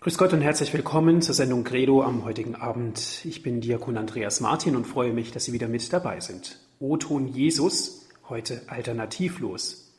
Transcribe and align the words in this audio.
Grüß 0.00 0.16
Gott 0.16 0.32
und 0.32 0.42
herzlich 0.42 0.72
willkommen 0.72 1.22
zur 1.22 1.34
Sendung 1.34 1.64
Credo 1.64 2.04
am 2.04 2.24
heutigen 2.24 2.54
Abend. 2.54 3.24
Ich 3.24 3.42
bin 3.42 3.60
Diakon 3.60 3.96
Andreas 3.96 4.40
Martin 4.40 4.76
und 4.76 4.86
freue 4.86 5.12
mich, 5.12 5.32
dass 5.32 5.44
Sie 5.44 5.52
wieder 5.52 5.66
mit 5.66 5.92
dabei 5.92 6.20
sind. 6.20 6.60
O-Ton 6.78 7.26
Jesus, 7.26 8.06
heute 8.28 8.62
alternativlos. 8.68 9.92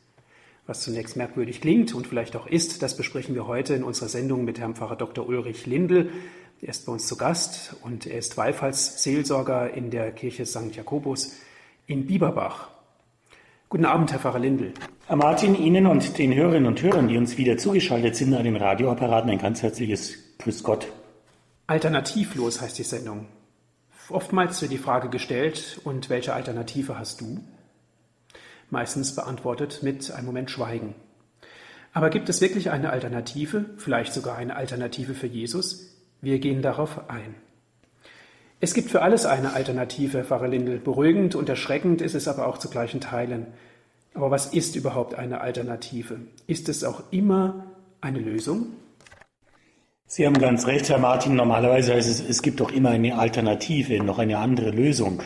Was 0.66 0.84
zunächst 0.84 1.18
merkwürdig 1.18 1.60
klingt 1.60 1.94
und 1.94 2.08
vielleicht 2.08 2.38
auch 2.38 2.48
ist, 2.48 2.82
das 2.82 2.96
besprechen 2.96 3.36
wir 3.36 3.46
heute 3.46 3.74
in 3.74 3.84
unserer 3.84 4.08
Sendung 4.08 4.46
mit 4.46 4.58
Herrn 4.58 4.76
Pfarrer 4.76 4.96
Dr. 4.96 5.28
Ulrich 5.28 5.66
Lindl. 5.66 6.10
Er 6.62 6.70
ist 6.70 6.86
bei 6.86 6.94
uns 6.94 7.06
zu 7.06 7.18
Gast 7.18 7.76
und 7.82 8.06
er 8.06 8.20
ist 8.20 8.38
Wallfahrtsseelsorger 8.38 9.74
in 9.74 9.92
der 9.92 10.14
Kirche 10.14 10.46
St. 10.46 10.74
Jakobus 10.74 11.36
in 11.88 12.06
Bieberbach. 12.06 12.70
Guten 13.72 13.86
Abend, 13.86 14.12
Herr 14.12 14.18
Pfarrer 14.18 14.40
Lindl. 14.40 14.74
Herr 15.06 15.16
Martin, 15.16 15.54
Ihnen 15.54 15.86
und 15.86 16.18
den 16.18 16.34
Hörerinnen 16.34 16.66
und 16.66 16.82
Hörern, 16.82 17.08
die 17.08 17.18
uns 17.18 17.38
wieder 17.38 17.56
zugeschaltet 17.56 18.16
sind 18.16 18.34
an 18.34 18.44
den 18.44 18.56
Radioapparaten, 18.56 19.30
ein 19.30 19.38
ganz 19.38 19.62
herzliches 19.62 20.16
Grüß 20.40 20.64
Gott. 20.64 20.88
Alternativlos 21.68 22.62
heißt 22.62 22.80
die 22.80 22.84
Sendung. 22.84 23.28
Oftmals 24.10 24.60
wird 24.64 24.72
die 24.72 24.80
Frage 24.80 25.10
gestellt, 25.10 25.80
und 25.84 26.10
welche 26.10 26.34
Alternative 26.34 26.98
hast 26.98 27.22
du? 27.22 27.42
Meistens 28.72 29.14
beantwortet 29.14 29.84
mit 29.84 30.10
einem 30.10 30.26
Moment 30.26 30.50
Schweigen. 30.50 30.96
Aber 31.94 32.10
gibt 32.10 32.28
es 32.28 32.42
wirklich 32.42 32.72
eine 32.72 32.90
Alternative, 32.90 33.66
vielleicht 33.78 34.14
sogar 34.14 34.36
eine 34.36 34.56
Alternative 34.56 35.14
für 35.14 35.28
Jesus? 35.28 35.96
Wir 36.22 36.40
gehen 36.40 36.64
darauf 36.64 37.08
ein. 37.08 37.36
Es 38.62 38.74
gibt 38.74 38.90
für 38.90 39.02
alles 39.02 39.26
eine 39.26 39.54
Alternative, 39.54 40.26
Pfarrer 40.26 40.50
Lindel. 40.50 40.80
Beruhigend 40.80 41.34
und 41.34 41.48
erschreckend 41.48 42.02
ist 42.02 42.14
es 42.14 42.28
aber 42.28 42.46
auch 42.48 42.58
zu 42.58 42.70
gleichen 42.70 43.00
Teilen. 43.00 43.48
Aber 44.14 44.32
was 44.32 44.48
ist 44.48 44.76
überhaupt 44.76 45.16
eine 45.16 45.40
Alternative? 45.40 46.18
Ist 46.46 46.68
es 46.68 46.84
auch 46.84 47.04
immer 47.12 47.68
eine 48.02 48.20
Lösung? 48.20 48.68
Sie 50.08 50.26
haben 50.26 50.38
ganz 50.38 50.68
recht, 50.68 50.90
Herr 50.90 50.98
Martin. 50.98 51.36
Normalerweise 51.36 51.94
heißt 51.94 52.10
es, 52.10 52.20
es 52.20 52.42
gibt 52.42 52.60
doch 52.60 52.72
immer 52.72 52.90
eine 52.90 53.18
Alternative, 53.18 54.04
noch 54.04 54.20
eine 54.20 54.40
andere 54.40 54.72
Lösung. 54.72 55.20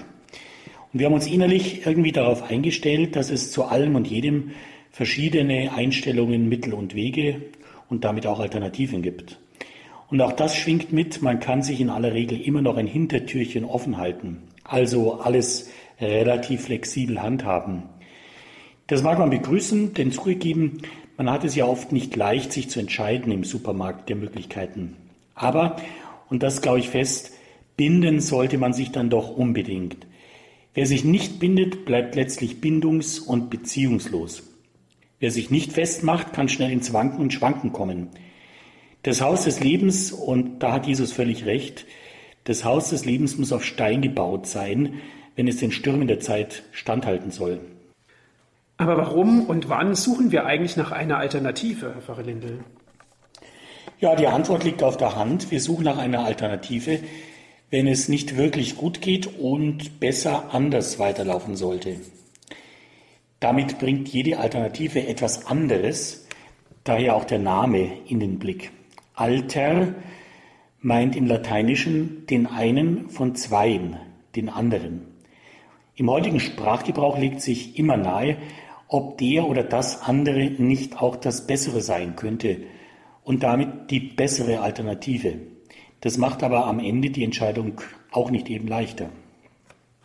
Und 0.92 1.00
wir 1.00 1.08
haben 1.08 1.14
uns 1.14 1.26
innerlich 1.26 1.88
irgendwie 1.88 2.12
darauf 2.12 2.44
eingestellt, 2.52 3.16
dass 3.16 3.32
es 3.32 3.52
zu 3.52 3.64
allem 3.64 3.96
und 3.96 4.06
jedem 4.06 4.52
verschiedene 4.92 5.74
Einstellungen, 5.74 6.50
Mittel 6.50 6.76
und 6.76 6.94
Wege 6.94 7.42
und 7.90 8.04
damit 8.04 8.28
auch 8.28 8.40
Alternativen 8.40 9.02
gibt. 9.02 9.40
Und 10.14 10.22
auch 10.22 10.34
das 10.34 10.56
schwingt 10.56 10.94
mit, 10.94 11.24
man 11.24 11.40
kann 11.40 11.64
sich 11.64 11.82
in 11.82 11.90
aller 11.90 12.14
Regel 12.14 12.40
immer 12.40 12.62
noch 12.62 12.78
ein 12.78 12.86
Hintertürchen 12.86 13.66
offen 13.66 13.98
halten, 13.98 14.44
also 14.64 15.14
alles 15.14 15.72
relativ 16.00 16.66
flexibel 16.66 17.20
handhaben. 17.20 17.82
Das 18.86 19.02
mag 19.02 19.18
man 19.18 19.32
begrüßen, 19.32 19.96
denn 19.96 20.12
zugegeben, 20.12 20.84
man 21.18 21.32
hat 21.32 21.44
es 21.44 21.56
ja 21.56 21.66
oft 21.66 21.92
nicht 21.92 22.16
leicht, 22.16 22.54
sich 22.54 22.70
zu 22.70 22.80
entscheiden 22.80 23.32
im 23.32 23.44
Supermarkt 23.44 24.08
der 24.08 24.16
Möglichkeiten. 24.16 24.98
Aber, 25.34 25.78
und 26.30 26.44
das 26.44 26.62
glaube 26.62 26.78
ich 26.78 26.90
fest, 26.90 27.32
binden 27.76 28.20
sollte 28.20 28.60
man 28.60 28.74
sich 28.74 28.92
dann 28.92 29.10
doch 29.10 29.36
unbedingt. 29.36 29.98
Wer 30.76 30.86
sich 30.86 31.04
nicht 31.04 31.40
bindet, 31.40 31.86
bleibt 31.86 32.14
letztlich 32.14 32.58
bindungs- 32.62 33.20
und 33.20 33.50
beziehungslos. 33.50 34.44
Wer 35.20 35.32
sich 35.32 35.50
nicht 35.50 35.74
festmacht, 35.74 36.34
kann 36.34 36.50
schnell 36.50 36.72
ins 36.72 36.94
Wanken 36.94 37.20
und 37.20 37.34
Schwanken 37.34 37.74
kommen. 37.74 38.10
Das 39.04 39.22
Haus 39.22 39.44
des 39.44 39.60
Lebens, 39.60 40.14
und 40.14 40.60
da 40.60 40.72
hat 40.72 40.88
Jesus 40.88 41.12
völlig 41.12 41.46
recht, 41.46 41.86
das 42.46 42.64
Haus 42.64 42.90
des 42.90 43.04
Lebens 43.04 43.38
muss 43.38 43.52
auf 43.52 43.66
Stein 43.66 44.02
gebaut 44.02 44.48
sein, 44.48 45.02
wenn 45.36 45.48
es 45.48 45.58
den 45.58 45.72
Stürmen 45.72 46.08
der 46.08 46.22
Zeit 46.22 46.64
standhalten 46.72 47.30
soll. 47.30 47.60
Aber 48.78 48.98
warum 48.98 49.46
und 49.46 49.68
wann 49.70 49.96
suchen 49.96 50.32
wir 50.32 50.46
eigentlich 50.46 50.78
nach 50.78 50.92
einer 50.92 51.18
Alternative, 51.18 51.94
Herr 51.94 52.02
Pfarrer 52.02 52.24
Lindel? 52.24 52.60
Ja, 54.00 54.16
die 54.16 54.28
Antwort 54.28 54.64
liegt 54.64 54.84
auf 54.84 54.98
der 54.98 55.16
Hand. 55.16 55.52
Wir 55.52 55.62
suchen 55.62 55.84
nach 55.84 55.98
einer 55.98 56.26
Alternative, 56.26 57.00
wenn 57.70 57.88
es 57.88 58.08
nicht 58.08 58.38
wirklich 58.38 58.78
gut 58.78 59.02
geht 59.02 59.28
und 59.40 60.00
besser 60.00 60.54
anders 60.54 61.00
weiterlaufen 61.00 61.56
sollte. 61.56 61.98
Damit 63.40 63.80
bringt 63.80 64.08
jede 64.10 64.40
Alternative 64.40 65.08
etwas 65.08 65.46
anderes, 65.46 66.26
daher 66.84 67.16
auch 67.16 67.26
der 67.26 67.40
Name 67.40 67.92
in 68.08 68.20
den 68.20 68.40
Blick. 68.40 68.72
Alter 69.16 69.94
meint 70.82 71.16
im 71.16 71.28
Lateinischen 71.28 72.26
den 72.26 72.48
einen 72.48 73.10
von 73.10 73.36
zweien, 73.36 73.98
den 74.36 74.50
anderen. 74.50 75.02
Im 75.96 76.10
heutigen 76.10 76.40
Sprachgebrauch 76.40 77.20
legt 77.20 77.40
sich 77.42 77.78
immer 77.78 77.96
nahe, 77.96 78.38
ob 78.88 79.20
der 79.20 79.48
oder 79.48 79.64
das 79.64 80.02
andere 80.02 80.50
nicht 80.58 81.00
auch 81.00 81.16
das 81.16 81.46
Bessere 81.46 81.82
sein 81.82 82.16
könnte 82.16 82.58
und 83.24 83.44
damit 83.44 83.92
die 83.92 84.00
bessere 84.00 84.62
Alternative. 84.62 85.36
Das 86.02 86.18
macht 86.18 86.42
aber 86.42 86.66
am 86.66 86.80
Ende 86.80 87.12
die 87.12 87.24
Entscheidung 87.24 87.82
auch 88.12 88.32
nicht 88.32 88.50
eben 88.50 88.68
leichter. 88.68 89.10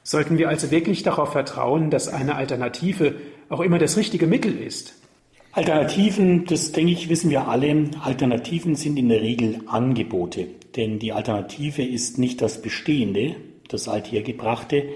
Sollten 0.02 0.36
wir 0.36 0.48
also 0.50 0.70
wirklich 0.70 1.02
darauf 1.02 1.32
vertrauen, 1.32 1.90
dass 1.90 2.08
eine 2.08 2.36
Alternative 2.36 3.14
auch 3.48 3.60
immer 3.60 3.78
das 3.78 3.96
richtige 3.96 4.26
Mittel 4.26 4.56
ist? 4.56 4.94
Alternativen, 5.52 6.44
das 6.44 6.72
denke 6.72 6.92
ich, 6.92 7.08
wissen 7.08 7.30
wir 7.30 7.48
alle, 7.48 7.90
Alternativen 8.00 8.74
sind 8.74 8.98
in 8.98 9.08
der 9.08 9.22
Regel 9.22 9.62
Angebote. 9.66 10.46
Denn 10.76 10.98
die 10.98 11.12
Alternative 11.12 11.82
ist 11.82 12.18
nicht 12.18 12.42
das 12.42 12.62
Bestehende, 12.62 13.36
das 13.68 13.88
Althergebrachte. 13.88 14.90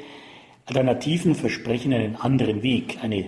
Alternativen 0.67 1.35
versprechen 1.35 1.93
einen 1.93 2.17
anderen 2.17 2.63
Weg, 2.63 2.99
eine 3.03 3.27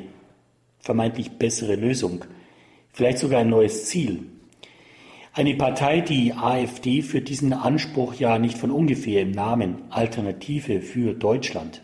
vermeintlich 0.79 1.33
bessere 1.33 1.77
Lösung, 1.77 2.25
vielleicht 2.93 3.19
sogar 3.19 3.41
ein 3.41 3.49
neues 3.49 3.87
Ziel. 3.87 4.27
Eine 5.33 5.55
Partei, 5.55 6.01
die 6.01 6.33
AfD, 6.33 7.03
führt 7.03 7.29
diesen 7.29 7.53
Anspruch 7.53 8.15
ja 8.15 8.39
nicht 8.39 8.57
von 8.57 8.71
ungefähr 8.71 9.23
im 9.23 9.33
Namen 9.33 9.83
Alternative 9.91 10.81
für 10.81 11.15
Deutschland. 11.15 11.83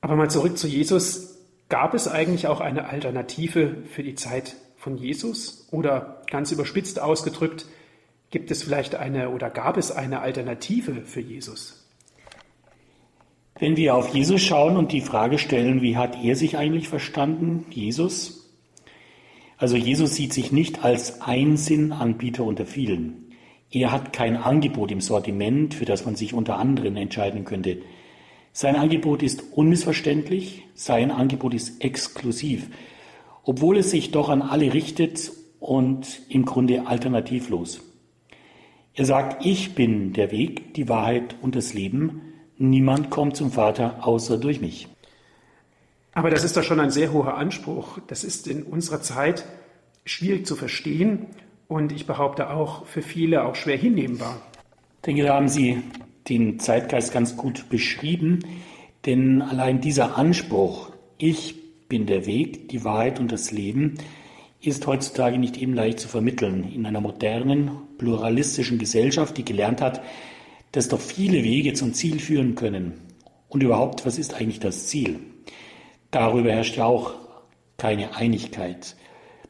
Aber 0.00 0.16
mal 0.16 0.30
zurück 0.30 0.58
zu 0.58 0.66
Jesus. 0.66 1.35
Gab 1.68 1.94
es 1.94 2.06
eigentlich 2.06 2.46
auch 2.46 2.60
eine 2.60 2.88
Alternative 2.88 3.82
für 3.90 4.02
die 4.02 4.14
Zeit 4.14 4.56
von 4.76 4.96
Jesus? 4.96 5.66
Oder 5.72 6.22
ganz 6.30 6.52
überspitzt 6.52 7.00
ausgedrückt, 7.00 7.66
gibt 8.30 8.50
es 8.50 8.62
vielleicht 8.62 8.94
eine 8.94 9.30
oder 9.30 9.50
gab 9.50 9.76
es 9.76 9.90
eine 9.90 10.20
Alternative 10.20 11.02
für 11.02 11.20
Jesus? 11.20 11.86
Wenn 13.58 13.76
wir 13.76 13.94
auf 13.94 14.08
Jesus 14.08 14.42
schauen 14.42 14.76
und 14.76 14.92
die 14.92 15.00
Frage 15.00 15.38
stellen, 15.38 15.80
wie 15.80 15.96
hat 15.96 16.22
er 16.22 16.36
sich 16.36 16.58
eigentlich 16.58 16.88
verstanden, 16.88 17.64
Jesus? 17.70 18.50
Also 19.56 19.76
Jesus 19.76 20.14
sieht 20.14 20.34
sich 20.34 20.52
nicht 20.52 20.84
als 20.84 21.22
Einsinnanbieter 21.22 22.44
unter 22.44 22.66
vielen. 22.66 23.32
Er 23.70 23.90
hat 23.90 24.12
kein 24.12 24.36
Angebot 24.36 24.92
im 24.92 25.00
Sortiment, 25.00 25.74
für 25.74 25.86
das 25.86 26.04
man 26.04 26.16
sich 26.16 26.34
unter 26.34 26.58
anderen 26.58 26.96
entscheiden 26.96 27.44
könnte. 27.44 27.78
Sein 28.58 28.76
Angebot 28.76 29.22
ist 29.22 29.52
unmissverständlich, 29.52 30.66
sein 30.72 31.10
Angebot 31.10 31.52
ist 31.52 31.84
exklusiv, 31.84 32.70
obwohl 33.44 33.76
es 33.76 33.90
sich 33.90 34.12
doch 34.12 34.30
an 34.30 34.40
alle 34.40 34.72
richtet 34.72 35.30
und 35.60 36.22
im 36.30 36.46
Grunde 36.46 36.86
alternativlos. 36.86 37.82
Er 38.94 39.04
sagt, 39.04 39.44
ich 39.44 39.74
bin 39.74 40.14
der 40.14 40.30
Weg, 40.30 40.72
die 40.72 40.88
Wahrheit 40.88 41.36
und 41.42 41.54
das 41.54 41.74
Leben. 41.74 42.32
Niemand 42.56 43.10
kommt 43.10 43.36
zum 43.36 43.52
Vater 43.52 44.06
außer 44.06 44.38
durch 44.38 44.62
mich. 44.62 44.88
Aber 46.14 46.30
das 46.30 46.42
ist 46.42 46.56
doch 46.56 46.62
schon 46.62 46.80
ein 46.80 46.90
sehr 46.90 47.12
hoher 47.12 47.34
Anspruch. 47.34 47.98
Das 48.06 48.24
ist 48.24 48.46
in 48.46 48.62
unserer 48.62 49.02
Zeit 49.02 49.44
schwierig 50.06 50.46
zu 50.46 50.56
verstehen 50.56 51.26
und 51.68 51.92
ich 51.92 52.06
behaupte 52.06 52.48
auch 52.48 52.86
für 52.86 53.02
viele 53.02 53.44
auch 53.44 53.54
schwer 53.54 53.76
hinnehmbar. 53.76 54.40
Ich 54.94 55.02
denke, 55.02 55.24
da 55.24 55.34
haben 55.34 55.48
Sie 55.48 55.82
den 56.28 56.58
Zeitgeist 56.58 57.12
ganz 57.12 57.36
gut 57.36 57.68
beschrieben, 57.68 58.40
denn 59.04 59.42
allein 59.42 59.80
dieser 59.80 60.18
Anspruch, 60.18 60.90
ich 61.18 61.54
bin 61.88 62.06
der 62.06 62.26
Weg, 62.26 62.68
die 62.68 62.84
Wahrheit 62.84 63.20
und 63.20 63.30
das 63.30 63.52
Leben, 63.52 63.94
ist 64.60 64.86
heutzutage 64.86 65.38
nicht 65.38 65.56
eben 65.56 65.74
leicht 65.74 66.00
zu 66.00 66.08
vermitteln 66.08 66.72
in 66.72 66.86
einer 66.86 67.00
modernen, 67.00 67.70
pluralistischen 67.98 68.78
Gesellschaft, 68.78 69.36
die 69.36 69.44
gelernt 69.44 69.80
hat, 69.80 70.02
dass 70.72 70.88
doch 70.88 71.00
viele 71.00 71.44
Wege 71.44 71.74
zum 71.74 71.94
Ziel 71.94 72.18
führen 72.18 72.56
können. 72.56 72.94
Und 73.48 73.62
überhaupt, 73.62 74.04
was 74.04 74.18
ist 74.18 74.34
eigentlich 74.34 74.60
das 74.60 74.88
Ziel? 74.88 75.20
Darüber 76.10 76.50
herrscht 76.50 76.76
ja 76.76 76.86
auch 76.86 77.14
keine 77.76 78.16
Einigkeit. 78.16 78.96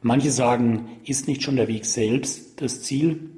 Manche 0.02 0.30
sagen, 0.30 0.88
ist 1.04 1.26
nicht 1.26 1.42
schon 1.42 1.56
der 1.56 1.68
Weg 1.68 1.86
selbst 1.86 2.60
das 2.60 2.82
Ziel? 2.82 3.30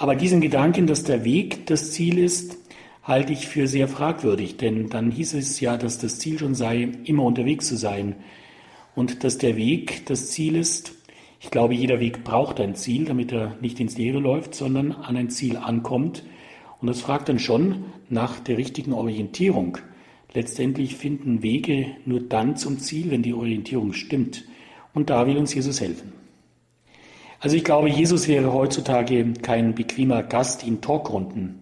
Aber 0.00 0.14
diesen 0.14 0.40
Gedanken, 0.40 0.86
dass 0.86 1.02
der 1.02 1.24
Weg 1.24 1.66
das 1.66 1.90
Ziel 1.90 2.18
ist, 2.18 2.56
halte 3.02 3.32
ich 3.32 3.48
für 3.48 3.66
sehr 3.66 3.88
fragwürdig, 3.88 4.56
denn 4.56 4.88
dann 4.90 5.10
hieß 5.10 5.34
es 5.34 5.58
ja, 5.58 5.76
dass 5.76 5.98
das 5.98 6.20
Ziel 6.20 6.38
schon 6.38 6.54
sei, 6.54 6.88
immer 7.02 7.24
unterwegs 7.24 7.66
zu 7.66 7.76
sein 7.76 8.14
und 8.94 9.24
dass 9.24 9.38
der 9.38 9.56
Weg 9.56 10.06
das 10.06 10.30
Ziel 10.30 10.54
ist. 10.54 10.92
Ich 11.40 11.50
glaube, 11.50 11.74
jeder 11.74 11.98
Weg 11.98 12.22
braucht 12.22 12.60
ein 12.60 12.76
Ziel, 12.76 13.06
damit 13.06 13.32
er 13.32 13.56
nicht 13.60 13.80
ins 13.80 13.98
Leere 13.98 14.20
läuft, 14.20 14.54
sondern 14.54 14.92
an 14.92 15.16
ein 15.16 15.30
Ziel 15.30 15.56
ankommt. 15.56 16.22
Und 16.80 16.86
das 16.86 17.00
fragt 17.00 17.28
dann 17.28 17.40
schon 17.40 17.86
nach 18.08 18.38
der 18.38 18.56
richtigen 18.56 18.92
Orientierung. 18.92 19.78
Letztendlich 20.32 20.94
finden 20.94 21.42
Wege 21.42 21.86
nur 22.04 22.20
dann 22.20 22.56
zum 22.56 22.78
Ziel, 22.78 23.10
wenn 23.10 23.22
die 23.22 23.34
Orientierung 23.34 23.92
stimmt. 23.94 24.44
Und 24.94 25.10
da 25.10 25.26
will 25.26 25.38
uns 25.38 25.52
Jesus 25.54 25.80
helfen. 25.80 26.17
Also 27.40 27.56
ich 27.56 27.64
glaube, 27.64 27.88
Jesus 27.88 28.26
wäre 28.26 28.52
heutzutage 28.52 29.32
kein 29.42 29.74
bequemer 29.74 30.22
Gast 30.22 30.64
in 30.64 30.80
Talkrunden. 30.80 31.60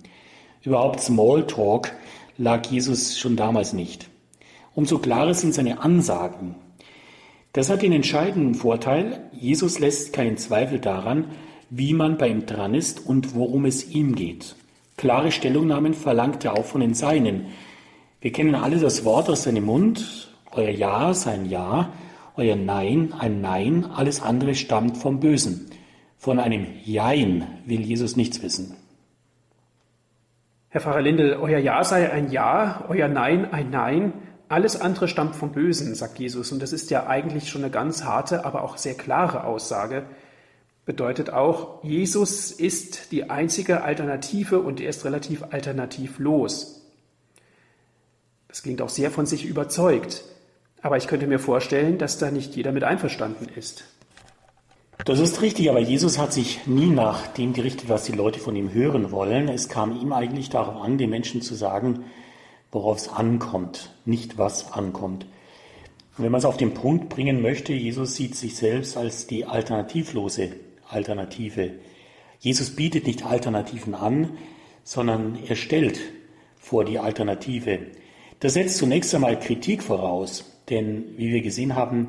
Überhaupt 0.63 1.01
Smalltalk 1.01 1.93
lag 2.39 2.67
Jesus 2.67 3.19
schon 3.19 3.37
damals 3.37 3.73
nicht. 3.73 4.09
Umso 4.75 4.99
klarer 4.99 5.35
sind 5.35 5.55
seine 5.55 5.81
Ansagen. 5.81 6.55
Das 7.53 7.71
hat 7.71 7.83
den 7.83 7.93
entscheidenden 7.93 8.55
Vorteil, 8.55 9.31
Jesus 9.33 9.79
lässt 9.79 10.13
keinen 10.13 10.37
Zweifel 10.37 10.79
daran, 10.79 11.27
wie 11.71 11.95
man 11.95 12.19
bei 12.19 12.29
ihm 12.29 12.47
dran 12.47 12.75
ist 12.75 13.07
und 13.07 13.35
worum 13.35 13.65
es 13.65 13.91
ihm 13.91 14.15
geht. 14.15 14.57
Klare 14.97 15.31
Stellungnahmen 15.31 15.95
verlangt 15.95 16.45
er 16.45 16.55
auch 16.55 16.65
von 16.65 16.81
den 16.81 16.95
Seinen. 16.95 17.47
Wir 18.21 18.33
kennen 18.33 18.55
alle 18.55 18.79
das 18.79 19.05
Wort 19.05 19.29
aus 19.29 19.43
seinem 19.43 19.65
Mund, 19.65 20.31
euer 20.53 20.71
Ja 20.71 21.13
sein 21.13 21.49
Ja, 21.49 21.93
euer 22.37 22.57
Nein 22.57 23.15
ein 23.19 23.41
Nein, 23.41 23.85
alles 23.85 24.23
andere 24.23 24.55
stammt 24.55 24.97
vom 24.97 25.21
Bösen. 25.21 25.71
Von 26.19 26.39
einem 26.39 26.67
Jein 26.85 27.47
will 27.67 27.81
Jesus 27.81 28.17
nichts 28.17 28.43
wissen. 28.43 28.77
Herr 30.69 30.81
Pfarrer 30.81 31.01
Lindel, 31.01 31.35
euer 31.35 31.59
Ja 31.59 31.83
sei 31.85 32.11
ein 32.11 32.31
Ja, 32.31 32.85
euer 32.89 33.09
Nein 33.09 33.51
ein 33.51 33.71
Nein, 33.71 34.13
alles 34.49 34.81
andere 34.81 35.09
stammt 35.09 35.35
vom 35.35 35.53
Bösen, 35.53 35.95
sagt 35.95 36.19
Jesus. 36.19 36.53
Und 36.53 36.63
das 36.63 36.73
ist 36.73 36.91
ja 36.91 37.07
eigentlich 37.07 37.49
schon 37.49 37.63
eine 37.63 37.71
ganz 37.71 38.05
harte, 38.05 38.45
aber 38.45 38.63
auch 38.63 38.77
sehr 38.77 38.95
klare 38.95 39.45
Aussage. 39.45 40.05
Bedeutet 40.85 41.31
auch, 41.31 41.83
Jesus 41.83 42.53
ist 42.53 43.11
die 43.11 43.29
einzige 43.29 43.83
Alternative 43.83 44.61
und 44.61 44.81
er 44.81 44.91
ist 44.91 45.05
relativ 45.05 45.43
alternativlos. 45.51 46.87
Das 48.47 48.63
klingt 48.63 48.81
auch 48.81 48.89
sehr 48.89 49.11
von 49.11 49.27
sich 49.27 49.45
überzeugt. 49.45 50.23
Aber 50.87 50.99
ich 50.99 51.09
könnte 51.09 51.27
mir 51.27 51.41
vorstellen, 51.41 51.99
dass 51.99 52.17
da 52.17 52.31
nicht 52.31 52.55
jeder 52.55 52.71
mit 52.71 52.85
einverstanden 52.85 53.49
ist. 53.57 53.87
Das 55.05 55.19
ist 55.19 55.43
richtig, 55.43 55.69
aber 55.69 55.81
Jesus 55.81 56.17
hat 56.17 56.33
sich 56.33 56.65
nie 56.69 56.87
nach 56.87 57.27
dem 57.27 57.55
gerichtet, 57.55 57.89
was 57.89 58.05
die 58.05 58.13
Leute 58.13 58.39
von 58.39 58.55
ihm 58.55 58.73
hören 58.73 59.11
wollen. 59.11 59.49
Es 59.49 59.69
kam 59.69 60.01
ihm 60.01 60.13
eigentlich 60.13 60.49
darauf 60.49 60.81
an, 60.81 60.97
den 60.97 61.11
Menschen 61.11 61.43
zu 61.43 61.57
sagen, 61.57 62.05
worauf 62.71 62.99
es 62.99 63.09
ankommt, 63.09 63.97
nicht 64.05 64.39
was 64.39 64.75
ankommt. 64.75 65.27
Und 66.17 66.23
wenn 66.23 66.31
man 66.31 66.39
es 66.39 66.45
auf 66.45 66.57
den 66.57 66.73
Punkt 66.73 67.09
bringen 67.09 67.43
möchte, 67.43 67.73
Jesus 67.73 68.15
sieht 68.15 68.37
sich 68.37 68.55
selbst 68.55 68.97
als 68.97 69.27
die 69.27 69.45
alternativlose 69.45 70.53
Alternative. 70.89 71.73
Jesus 72.39 72.77
bietet 72.77 73.09
nicht 73.09 73.27
Alternativen 73.27 73.97
an, 73.97 74.39
sondern 74.85 75.37
er 75.49 75.57
stellt 75.57 75.99
vor 76.61 76.85
die 76.85 77.01
Alternative. 77.01 77.81
Das 78.39 78.55
setzt 78.55 78.79
zunächst 78.79 79.13
einmal 79.17 79.41
Kritik 79.41 79.83
voraus, 79.83 80.45
denn 80.71 81.17
wie 81.17 81.33
wir 81.33 81.43
gesehen 81.43 81.75
haben, 81.75 82.09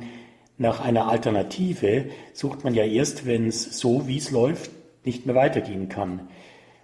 nach 0.58 0.80
einer 0.84 1.08
Alternative 1.08 2.06
sucht 2.34 2.64
man 2.64 2.74
ja 2.74 2.84
erst, 2.84 3.26
wenn 3.26 3.48
es 3.48 3.80
so, 3.80 4.08
wie 4.08 4.18
es 4.18 4.32
läuft, 4.32 4.72
nicht 5.04 5.26
mehr 5.26 5.36
weitergehen 5.36 5.88
kann. 5.90 6.28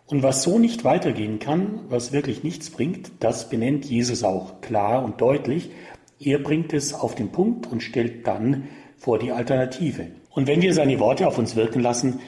Und 0.06 0.22
was 0.22 0.44
so 0.44 0.60
nicht 0.60 0.84
weitergehen 0.84 1.40
kann, 1.40 1.80
was 1.90 2.12
wirklich 2.12 2.44
nichts 2.44 2.70
bringt, 2.70 3.12
das 3.20 3.50
benennt 3.50 3.86
Jesus 3.86 4.24
auch 4.24 4.62
klar 4.62 5.04
und 5.04 5.22
deutlich. 5.22 5.72
Er 6.20 6.40
bringt 6.40 6.74
es 6.74 6.94
auf 6.94 7.16
den 7.16 7.32
Punkt 7.32 7.72
und 7.72 7.82
stellt 7.82 8.28
dann 8.28 8.68
vor 8.98 9.18
die 9.18 9.32
Alternative. 9.32 10.08
Und 10.30 10.48
wenn 10.48 10.62
wir 10.62 10.74
seine 10.74 11.00
Worte 11.00 11.28
auf 11.28 11.38
uns 11.38 11.56
wirken 11.56 11.82
lassen, 11.82 12.20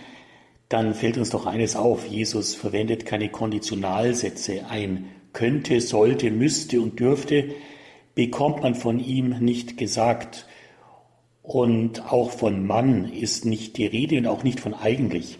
dann 0.70 0.94
fällt 0.96 1.18
uns 1.18 1.30
doch 1.30 1.46
eines 1.46 1.76
auf. 1.76 2.08
Jesus 2.08 2.56
verwendet 2.56 3.06
keine 3.06 3.30
Konditionalsätze. 3.30 4.66
Ein 4.68 5.06
könnte, 5.34 5.82
sollte, 5.82 6.32
müsste 6.32 6.82
und 6.82 7.00
dürfte 7.00 7.54
bekommt 8.16 8.64
man 8.64 8.74
von 8.74 9.00
ihm 9.00 9.40
nicht 9.40 9.78
gesagt. 9.78 10.48
Und 11.44 12.12
auch 12.12 12.32
von 12.32 12.66
Mann 12.66 13.12
ist 13.12 13.46
nicht 13.46 13.78
die 13.78 13.86
Rede 13.86 14.18
und 14.18 14.26
auch 14.26 14.44
nicht 14.44 14.60
von 14.60 14.74
eigentlich. 14.74 15.38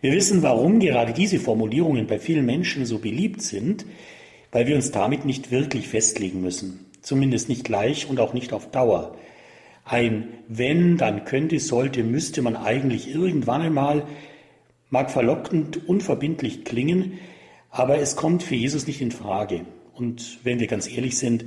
Wir 0.00 0.12
wissen, 0.12 0.42
warum 0.42 0.80
gerade 0.80 1.12
diese 1.12 1.38
Formulierungen 1.38 2.06
bei 2.06 2.18
vielen 2.18 2.46
Menschen 2.46 2.86
so 2.86 2.98
beliebt 2.98 3.42
sind, 3.42 3.84
weil 4.52 4.66
wir 4.66 4.76
uns 4.76 4.92
damit 4.92 5.24
nicht 5.24 5.50
wirklich 5.50 5.88
festlegen 5.88 6.40
müssen. 6.40 6.86
Zumindest 7.02 7.48
nicht 7.48 7.64
gleich 7.64 8.08
und 8.08 8.20
auch 8.20 8.32
nicht 8.32 8.52
auf 8.52 8.70
Dauer. 8.70 9.16
Ein 9.84 10.28
wenn, 10.48 10.96
dann 10.96 11.24
könnte, 11.24 11.58
sollte, 11.58 12.02
müsste 12.02 12.40
man 12.40 12.56
eigentlich 12.56 13.14
irgendwann 13.14 13.60
einmal, 13.60 14.06
mag 14.88 15.10
verlockend, 15.10 15.86
unverbindlich 15.88 16.64
klingen, 16.64 17.18
aber 17.70 17.98
es 17.98 18.16
kommt 18.16 18.42
für 18.42 18.54
Jesus 18.54 18.86
nicht 18.86 19.02
in 19.02 19.10
Frage. 19.10 19.66
Und 19.96 20.38
wenn 20.44 20.60
wir 20.60 20.66
ganz 20.66 20.90
ehrlich 20.90 21.18
sind, 21.18 21.44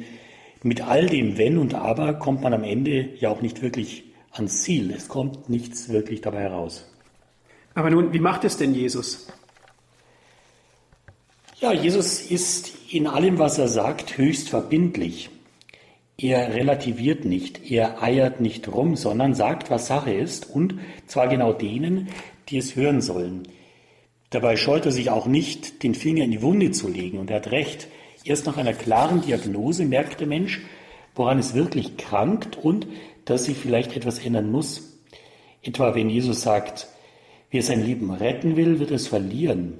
mit 0.63 0.81
all 0.81 1.05
dem 1.05 1.37
Wenn 1.37 1.57
und 1.57 1.73
Aber 1.73 2.13
kommt 2.13 2.41
man 2.41 2.53
am 2.53 2.63
Ende 2.63 3.09
ja 3.19 3.29
auch 3.29 3.41
nicht 3.41 3.61
wirklich 3.61 4.05
ans 4.31 4.63
Ziel. 4.63 4.91
Es 4.91 5.07
kommt 5.07 5.49
nichts 5.49 5.89
wirklich 5.89 6.21
dabei 6.21 6.41
heraus. 6.41 6.85
Aber 7.73 7.89
nun, 7.89 8.13
wie 8.13 8.19
macht 8.19 8.43
es 8.43 8.57
denn 8.57 8.73
Jesus? 8.73 9.27
Ja, 11.59 11.73
Jesus 11.73 12.21
ist 12.21 12.71
in 12.91 13.07
allem, 13.07 13.39
was 13.39 13.57
er 13.57 13.67
sagt, 13.67 14.17
höchst 14.17 14.49
verbindlich. 14.49 15.29
Er 16.19 16.55
relativiert 16.55 17.25
nicht, 17.25 17.69
er 17.69 18.01
eiert 18.01 18.41
nicht 18.41 18.67
rum, 18.67 18.95
sondern 18.95 19.35
sagt, 19.35 19.69
was 19.69 19.87
Sache 19.87 20.11
ist, 20.11 20.49
und 20.49 20.79
zwar 21.05 21.27
genau 21.27 21.53
denen, 21.53 22.09
die 22.49 22.57
es 22.57 22.75
hören 22.75 23.01
sollen. 23.01 23.47
Dabei 24.31 24.55
scheut 24.55 24.85
er 24.85 24.91
sich 24.91 25.09
auch 25.11 25.27
nicht, 25.27 25.83
den 25.83 25.93
Finger 25.93 26.23
in 26.23 26.31
die 26.31 26.41
Wunde 26.41 26.71
zu 26.71 26.87
legen, 26.87 27.19
und 27.19 27.29
er 27.29 27.37
hat 27.37 27.51
recht. 27.51 27.87
Erst 28.27 28.45
nach 28.45 28.57
einer 28.57 28.73
klaren 28.73 29.21
Diagnose 29.21 29.85
merkt 29.85 30.19
der 30.19 30.27
Mensch, 30.27 30.61
woran 31.15 31.39
es 31.39 31.53
wirklich 31.53 31.95
krankt 31.95 32.57
und 32.57 32.85
dass 33.23 33.45
sich 33.45 33.55
vielleicht 33.55 33.95
etwas 33.95 34.19
ändern 34.19 34.51
muss. 34.51 34.99
Etwa 35.63 35.95
wenn 35.95 36.09
Jesus 36.09 36.41
sagt, 36.41 36.87
wer 37.51 37.61
sein 37.61 37.81
Leben 37.81 38.11
retten 38.11 38.57
will, 38.57 38.79
wird 38.79 38.91
es 38.91 39.07
verlieren. 39.07 39.75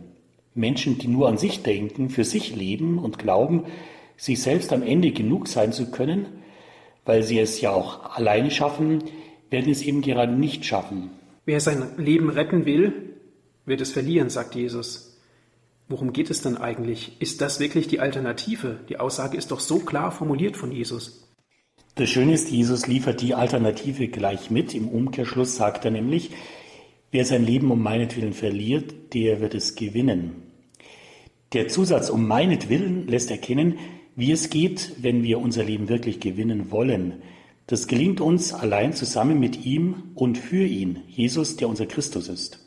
Menschen, 0.54 0.98
die 0.98 1.10
nur 1.10 1.28
an 1.28 1.38
sich 1.38 1.62
denken, 1.62 2.10
für 2.10 2.24
sich 2.24 2.56
leben 2.56 3.00
und 3.00 3.20
glauben, 3.20 3.66
sich 4.16 4.42
selbst 4.42 4.72
am 4.72 4.82
Ende 4.82 5.12
genug 5.12 5.50
sein 5.50 5.74
zu 5.74 5.92
können, 5.92 6.26
weil 7.04 7.24
sie 7.24 7.40
es 7.40 7.60
ja 7.60 7.72
auch 7.72 8.16
alleine 8.16 8.50
schaffen, 8.50 9.04
werden 9.50 9.70
es 9.70 9.82
eben 9.82 10.02
gerade 10.02 10.32
nicht 10.32 10.66
schaffen. 10.66 11.12
Wer 11.46 11.60
sein 11.60 11.98
Leben 11.98 12.30
retten 12.30 12.66
will, 12.66 12.94
wird 13.66 13.82
es 13.82 13.92
verlieren, 13.92 14.30
sagt 14.30 14.56
Jesus. 14.56 15.07
Worum 15.90 16.12
geht 16.12 16.30
es 16.30 16.42
dann 16.42 16.58
eigentlich? 16.58 17.14
Ist 17.22 17.40
das 17.40 17.62
wirklich 17.62 17.88
die 17.88 18.02
Alternative? 18.02 18.80
Die 18.90 19.00
Aussage 19.00 19.38
ist 19.38 19.52
doch 19.52 19.62
so 19.62 19.80
klar 19.80 20.12
formuliert 20.12 20.58
von 20.58 20.72
Jesus. 20.72 21.28
Das 21.96 22.10
Schöne 22.10 22.34
ist, 22.34 22.52
Jesus 22.52 22.88
liefert 22.88 23.22
die 23.22 23.34
Alternative 23.34 24.10
gleich 24.10 24.52
mit. 24.52 24.76
Im 24.76 24.90
Umkehrschluss 24.90 25.56
sagt 25.56 25.86
er 25.86 25.92
nämlich, 25.92 26.32
wer 27.12 27.24
sein 27.24 27.46
Leben 27.46 27.72
um 27.72 27.82
meinetwillen 27.82 28.34
verliert, 28.34 29.14
der 29.14 29.40
wird 29.40 29.56
es 29.56 29.76
gewinnen. 29.76 30.44
Der 31.54 31.70
Zusatz 31.70 32.10
um 32.10 32.28
meinetwillen 32.28 33.08
lässt 33.08 33.32
erkennen, 33.32 33.80
wie 34.16 34.34
es 34.34 34.50
geht, 34.50 34.96
wenn 35.02 35.24
wir 35.24 35.40
unser 35.40 35.64
Leben 35.64 35.88
wirklich 35.88 36.20
gewinnen 36.20 36.70
wollen. 36.70 37.22
Das 37.66 37.88
gelingt 37.88 38.20
uns 38.20 38.54
allein 38.54 38.92
zusammen 38.92 39.40
mit 39.40 39.66
ihm 39.66 40.12
und 40.16 40.38
für 40.38 40.66
ihn, 40.66 41.00
Jesus, 41.08 41.56
der 41.56 41.70
unser 41.70 41.86
Christus 41.86 42.28
ist. 42.28 42.67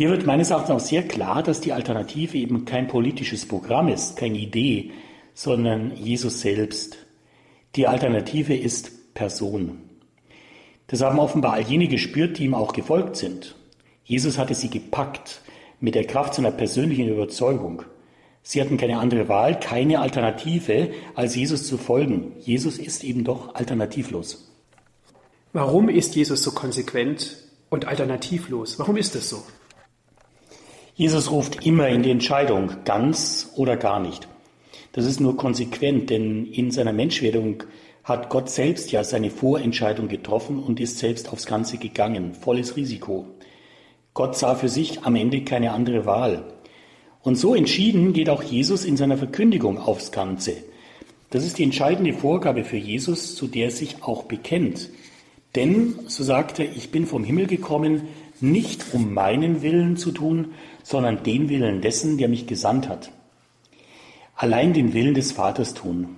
Hier 0.00 0.08
wird 0.08 0.24
meines 0.24 0.48
Erachtens 0.48 0.70
auch 0.70 0.80
sehr 0.80 1.02
klar, 1.02 1.42
dass 1.42 1.60
die 1.60 1.74
Alternative 1.74 2.38
eben 2.38 2.64
kein 2.64 2.88
politisches 2.88 3.44
Programm 3.44 3.88
ist, 3.88 4.16
keine 4.16 4.38
Idee, 4.38 4.92
sondern 5.34 5.94
Jesus 5.94 6.40
selbst. 6.40 6.96
Die 7.76 7.86
Alternative 7.86 8.56
ist 8.56 9.12
Person. 9.12 9.82
Das 10.86 11.02
haben 11.02 11.18
offenbar 11.18 11.52
all 11.52 11.64
jene 11.64 11.86
gespürt, 11.86 12.38
die 12.38 12.44
ihm 12.44 12.54
auch 12.54 12.72
gefolgt 12.72 13.16
sind. 13.16 13.56
Jesus 14.02 14.38
hatte 14.38 14.54
sie 14.54 14.70
gepackt 14.70 15.42
mit 15.80 15.94
der 15.94 16.06
Kraft 16.06 16.32
seiner 16.32 16.52
persönlichen 16.52 17.06
Überzeugung. 17.06 17.82
Sie 18.42 18.62
hatten 18.62 18.78
keine 18.78 19.00
andere 19.00 19.28
Wahl, 19.28 19.60
keine 19.60 20.00
Alternative, 20.00 20.92
als 21.14 21.36
Jesus 21.36 21.66
zu 21.66 21.76
folgen. 21.76 22.32
Jesus 22.40 22.78
ist 22.78 23.04
eben 23.04 23.22
doch 23.22 23.54
alternativlos. 23.54 24.50
Warum 25.52 25.90
ist 25.90 26.16
Jesus 26.16 26.42
so 26.42 26.52
konsequent 26.52 27.36
und 27.68 27.86
alternativlos? 27.86 28.78
Warum 28.78 28.96
ist 28.96 29.14
es 29.14 29.28
so? 29.28 29.42
Jesus 31.00 31.30
ruft 31.30 31.64
immer 31.64 31.88
in 31.88 32.02
die 32.02 32.10
Entscheidung, 32.10 32.72
ganz 32.84 33.54
oder 33.56 33.78
gar 33.78 34.00
nicht. 34.00 34.28
Das 34.92 35.06
ist 35.06 35.18
nur 35.18 35.34
konsequent, 35.34 36.10
denn 36.10 36.44
in 36.44 36.70
seiner 36.70 36.92
Menschwerdung 36.92 37.62
hat 38.04 38.28
Gott 38.28 38.50
selbst 38.50 38.92
ja 38.92 39.02
seine 39.02 39.30
Vorentscheidung 39.30 40.08
getroffen 40.08 40.62
und 40.62 40.78
ist 40.78 40.98
selbst 40.98 41.32
aufs 41.32 41.46
Ganze 41.46 41.78
gegangen, 41.78 42.34
volles 42.34 42.76
Risiko. 42.76 43.24
Gott 44.12 44.36
sah 44.36 44.54
für 44.54 44.68
sich 44.68 45.00
am 45.00 45.16
Ende 45.16 45.40
keine 45.40 45.72
andere 45.72 46.04
Wahl. 46.04 46.44
Und 47.22 47.36
so 47.36 47.54
entschieden 47.54 48.12
geht 48.12 48.28
auch 48.28 48.42
Jesus 48.42 48.84
in 48.84 48.98
seiner 48.98 49.16
Verkündigung 49.16 49.78
aufs 49.78 50.12
Ganze. 50.12 50.52
Das 51.30 51.46
ist 51.46 51.56
die 51.56 51.64
entscheidende 51.64 52.12
Vorgabe 52.12 52.62
für 52.62 52.76
Jesus, 52.76 53.36
zu 53.36 53.46
der 53.46 53.64
er 53.64 53.70
sich 53.70 54.02
auch 54.02 54.24
bekennt. 54.24 54.90
Denn, 55.56 55.94
so 56.08 56.22
sagt 56.24 56.58
er, 56.58 56.66
ich 56.76 56.90
bin 56.90 57.06
vom 57.06 57.24
Himmel 57.24 57.46
gekommen, 57.46 58.02
nicht 58.42 58.92
um 58.92 59.14
meinen 59.14 59.62
Willen 59.62 59.96
zu 59.96 60.12
tun, 60.12 60.52
sondern 60.82 61.22
den 61.22 61.48
Willen 61.48 61.80
dessen, 61.80 62.18
der 62.18 62.28
mich 62.28 62.46
gesandt 62.46 62.88
hat. 62.88 63.12
Allein 64.36 64.72
den 64.72 64.94
Willen 64.94 65.14
des 65.14 65.32
Vaters 65.32 65.74
tun. 65.74 66.16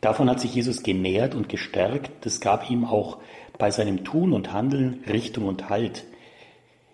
Davon 0.00 0.30
hat 0.30 0.40
sich 0.40 0.54
Jesus 0.54 0.82
genährt 0.82 1.34
und 1.34 1.48
gestärkt. 1.48 2.10
Das 2.24 2.40
gab 2.40 2.70
ihm 2.70 2.84
auch 2.84 3.18
bei 3.58 3.70
seinem 3.70 4.04
Tun 4.04 4.32
und 4.32 4.52
Handeln 4.52 5.04
Richtung 5.08 5.46
und 5.46 5.68
Halt. 5.68 6.04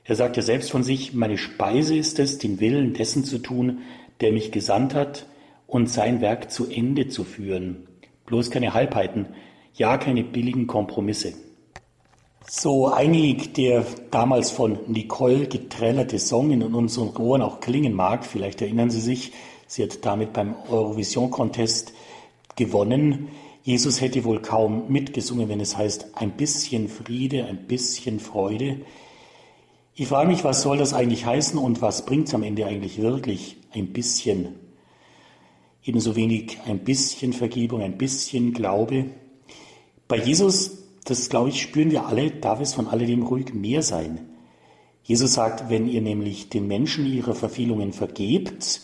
Er 0.04 0.16
sagt 0.16 0.36
ja 0.36 0.42
selbst 0.42 0.70
von 0.70 0.82
sich, 0.82 1.14
meine 1.14 1.38
Speise 1.38 1.96
ist 1.96 2.18
es, 2.18 2.38
den 2.38 2.60
Willen 2.60 2.94
dessen 2.94 3.25
zu 3.25 3.38
tun, 3.38 3.78
der 4.20 4.32
mich 4.32 4.52
gesandt 4.52 4.94
hat 4.94 5.26
und 5.66 5.90
sein 5.90 6.20
Werk 6.20 6.50
zu 6.50 6.68
Ende 6.68 7.08
zu 7.08 7.25
führen. 7.25 7.86
Bloß 8.25 8.50
keine 8.50 8.75
Halbheiten, 8.75 9.26
ja 9.75 9.98
keine 9.98 10.25
billigen 10.25 10.66
Kompromisse. 10.66 11.34
So 12.48 12.86
einig 12.86 13.54
der 13.54 13.84
damals 14.12 14.52
von 14.52 14.78
Nicole 14.86 15.48
getrellerte 15.48 16.20
Song 16.20 16.52
in 16.52 16.62
unseren 16.62 17.16
Ohren 17.16 17.42
auch 17.42 17.58
klingen 17.58 17.92
mag, 17.92 18.24
vielleicht 18.24 18.62
erinnern 18.62 18.88
Sie 18.88 19.00
sich, 19.00 19.32
sie 19.66 19.82
hat 19.82 20.04
damit 20.04 20.32
beim 20.32 20.54
Eurovision 20.70 21.32
Contest 21.32 21.92
gewonnen. 22.54 23.28
Jesus 23.64 24.00
hätte 24.00 24.24
wohl 24.24 24.40
kaum 24.42 24.84
mitgesungen, 24.88 25.48
wenn 25.48 25.58
es 25.58 25.76
heißt, 25.76 26.10
ein 26.14 26.36
bisschen 26.36 26.88
Friede, 26.88 27.46
ein 27.46 27.66
bisschen 27.66 28.20
Freude. 28.20 28.80
Ich 29.96 30.06
frage 30.06 30.28
mich, 30.28 30.44
was 30.44 30.62
soll 30.62 30.78
das 30.78 30.94
eigentlich 30.94 31.26
heißen 31.26 31.58
und 31.58 31.82
was 31.82 32.06
bringt 32.06 32.28
es 32.28 32.34
am 32.34 32.44
Ende 32.44 32.66
eigentlich 32.66 33.02
wirklich? 33.02 33.56
Ein 33.72 33.92
bisschen. 33.92 34.54
Ebenso 35.82 36.14
wenig 36.14 36.58
ein 36.64 36.78
bisschen 36.78 37.32
Vergebung, 37.32 37.82
ein 37.82 37.98
bisschen 37.98 38.52
Glaube. 38.52 39.06
Bei 40.06 40.16
Jesus 40.16 40.86
das 41.06 41.28
glaube 41.28 41.48
ich, 41.48 41.62
spüren 41.62 41.90
wir 41.90 42.06
alle, 42.06 42.30
darf 42.30 42.60
es 42.60 42.75
von 42.75 42.88
alledem 42.88 43.22
ruhig 43.22 43.54
mehr 43.54 43.82
sein. 43.82 44.20
Jesus 45.02 45.34
sagt, 45.34 45.70
wenn 45.70 45.86
ihr 45.88 46.02
nämlich 46.02 46.48
den 46.48 46.66
Menschen 46.66 47.06
ihre 47.06 47.34
Verfehlungen 47.34 47.92
vergebt, 47.92 48.80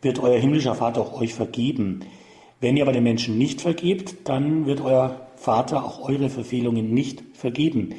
wird 0.00 0.20
euer 0.20 0.38
himmlischer 0.38 0.76
Vater 0.76 1.00
auch 1.00 1.20
euch 1.20 1.34
vergeben. 1.34 2.00
Wenn 2.60 2.76
ihr 2.76 2.84
aber 2.84 2.92
den 2.92 3.02
Menschen 3.02 3.36
nicht 3.36 3.60
vergebt, 3.60 4.28
dann 4.28 4.66
wird 4.66 4.80
euer 4.80 5.28
Vater 5.34 5.84
auch 5.84 6.08
eure 6.08 6.30
Verfehlungen 6.30 6.94
nicht 6.94 7.24
vergeben. 7.34 7.96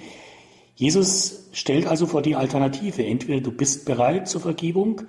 Jesus 0.75 1.49
stellt 1.51 1.87
also 1.87 2.05
vor 2.05 2.21
die 2.21 2.35
Alternative. 2.35 3.05
Entweder 3.05 3.41
du 3.41 3.51
bist 3.51 3.85
bereit 3.85 4.29
zur 4.29 4.41
Vergebung, 4.41 5.01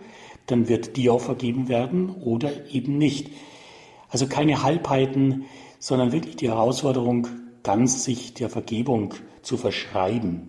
dann 0.46 0.68
wird 0.68 0.96
dir 0.96 1.12
auch 1.12 1.20
vergeben 1.20 1.68
werden 1.68 2.10
oder 2.10 2.50
eben 2.72 2.98
nicht. 2.98 3.30
Also 4.08 4.26
keine 4.26 4.62
Halbheiten, 4.62 5.44
sondern 5.78 6.10
wirklich 6.10 6.36
die 6.36 6.48
Herausforderung, 6.48 7.28
ganz 7.68 8.02
sich 8.02 8.32
der 8.32 8.48
Vergebung 8.48 9.12
zu 9.42 9.58
verschreiben. 9.58 10.46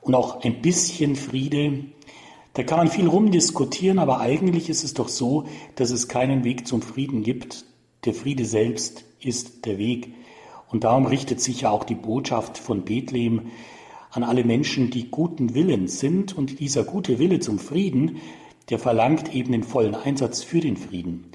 Und 0.00 0.14
auch 0.14 0.44
ein 0.44 0.62
bisschen 0.62 1.16
Friede, 1.16 1.86
da 2.52 2.62
kann 2.62 2.78
man 2.78 2.86
viel 2.86 3.08
rumdiskutieren, 3.08 3.98
aber 3.98 4.20
eigentlich 4.20 4.70
ist 4.70 4.84
es 4.84 4.94
doch 4.94 5.08
so, 5.08 5.48
dass 5.74 5.90
es 5.90 6.06
keinen 6.06 6.44
Weg 6.44 6.68
zum 6.68 6.80
Frieden 6.80 7.24
gibt. 7.24 7.64
Der 8.04 8.14
Friede 8.14 8.44
selbst 8.44 9.04
ist 9.18 9.66
der 9.66 9.78
Weg. 9.78 10.14
Und 10.70 10.84
darum 10.84 11.06
richtet 11.06 11.40
sich 11.40 11.62
ja 11.62 11.70
auch 11.70 11.82
die 11.82 11.96
Botschaft 11.96 12.56
von 12.56 12.84
Bethlehem 12.84 13.50
an 14.12 14.22
alle 14.22 14.44
Menschen, 14.44 14.92
die 14.92 15.10
guten 15.10 15.56
Willens 15.56 15.98
sind. 15.98 16.38
Und 16.38 16.60
dieser 16.60 16.84
gute 16.84 17.18
Wille 17.18 17.40
zum 17.40 17.58
Frieden, 17.58 18.18
der 18.70 18.78
verlangt 18.78 19.34
eben 19.34 19.50
den 19.50 19.64
vollen 19.64 19.96
Einsatz 19.96 20.44
für 20.44 20.60
den 20.60 20.76
Frieden. 20.76 21.32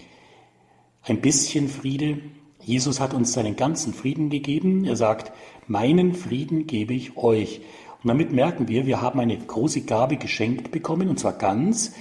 Ein 1.04 1.20
bisschen 1.20 1.68
Friede, 1.68 2.20
Jesus 2.64 3.00
hat 3.00 3.14
uns 3.14 3.34
seinen 3.34 3.56
ganzen 3.56 3.94
Frieden 3.94 4.30
gegeben. 4.30 4.86
Er 4.86 4.96
sagt, 4.96 5.32
meinen 5.68 6.14
Frieden 6.14 6.68
gebe 6.68 6.94
ich 6.94 7.18
euch. 7.18 7.62
Und 8.04 8.08
damit 8.08 8.32
merken 8.32 8.68
wir, 8.68 8.86
wir 8.86 9.02
haben 9.02 9.20
eine 9.20 9.38
große 9.38 9.82
Gabe 9.82 10.18
geschenkt 10.18 10.72
bekommen, 10.72 11.10
und 11.10 11.20
zwar 11.20 11.34
ganz. 11.34 11.94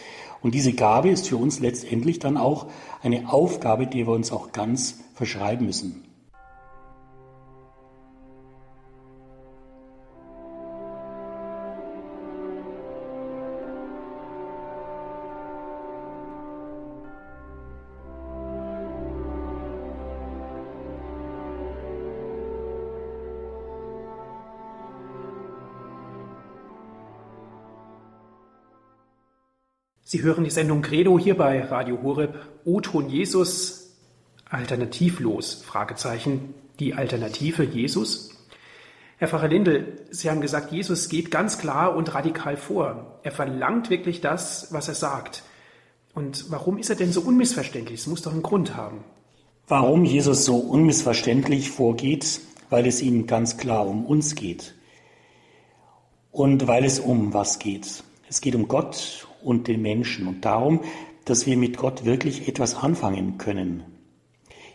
Und 0.42 0.54
diese 0.54 0.72
Gabe 0.72 1.10
ist 1.10 1.28
für 1.28 1.36
uns 1.36 1.60
letztendlich 1.60 2.18
dann 2.18 2.36
auch 2.36 2.66
eine 3.02 3.32
Aufgabe, 3.32 3.86
die 3.86 4.06
wir 4.06 4.12
uns 4.14 4.30
auch 4.30 4.52
ganz 4.52 5.00
verschreiben 5.14 5.66
müssen. 5.66 6.07
Sie 30.10 30.22
hören 30.22 30.44
die 30.44 30.50
Sendung 30.50 30.80
Credo 30.80 31.18
hier 31.18 31.36
bei 31.36 31.62
Radio 31.64 32.02
Horeb. 32.02 32.34
O-Ton 32.64 33.10
Jesus, 33.10 33.90
alternativlos? 34.48 35.62
Fragezeichen. 35.62 36.54
Die 36.80 36.94
Alternative 36.94 37.62
Jesus? 37.62 38.30
Herr 39.18 39.28
Pfarrer 39.28 39.48
Lindel, 39.48 40.06
Sie 40.10 40.30
haben 40.30 40.40
gesagt, 40.40 40.72
Jesus 40.72 41.10
geht 41.10 41.30
ganz 41.30 41.58
klar 41.58 41.94
und 41.94 42.14
radikal 42.14 42.56
vor. 42.56 43.20
Er 43.22 43.32
verlangt 43.32 43.90
wirklich 43.90 44.22
das, 44.22 44.68
was 44.70 44.88
er 44.88 44.94
sagt. 44.94 45.42
Und 46.14 46.50
warum 46.50 46.78
ist 46.78 46.88
er 46.88 46.96
denn 46.96 47.12
so 47.12 47.20
unmissverständlich? 47.20 48.00
Es 48.00 48.06
muss 48.06 48.22
doch 48.22 48.32
einen 48.32 48.42
Grund 48.42 48.74
haben. 48.76 49.04
Warum 49.66 50.06
Jesus 50.06 50.46
so 50.46 50.56
unmissverständlich 50.56 51.70
vorgeht? 51.70 52.40
Weil 52.70 52.86
es 52.86 53.02
ihm 53.02 53.26
ganz 53.26 53.58
klar 53.58 53.86
um 53.86 54.06
uns 54.06 54.34
geht. 54.34 54.74
Und 56.32 56.66
weil 56.66 56.86
es 56.86 56.98
um 56.98 57.34
was 57.34 57.58
geht. 57.58 58.02
Es 58.30 58.40
geht 58.40 58.54
um 58.54 58.68
Gott 58.68 59.27
und 59.42 59.68
den 59.68 59.82
Menschen 59.82 60.26
und 60.26 60.44
darum, 60.44 60.80
dass 61.24 61.46
wir 61.46 61.56
mit 61.56 61.76
Gott 61.76 62.04
wirklich 62.04 62.48
etwas 62.48 62.74
anfangen 62.74 63.38
können. 63.38 63.84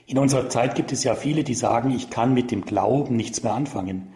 In 0.05 0.17
unserer 0.17 0.50
Zeit 0.50 0.75
gibt 0.75 0.91
es 0.91 1.03
ja 1.03 1.15
viele, 1.15 1.43
die 1.43 1.55
sagen, 1.55 1.91
ich 1.91 2.10
kann 2.10 2.34
mit 2.34 2.51
dem 2.51 2.65
Glauben 2.65 3.15
nichts 3.15 3.41
mehr 3.41 3.53
anfangen. 3.53 4.10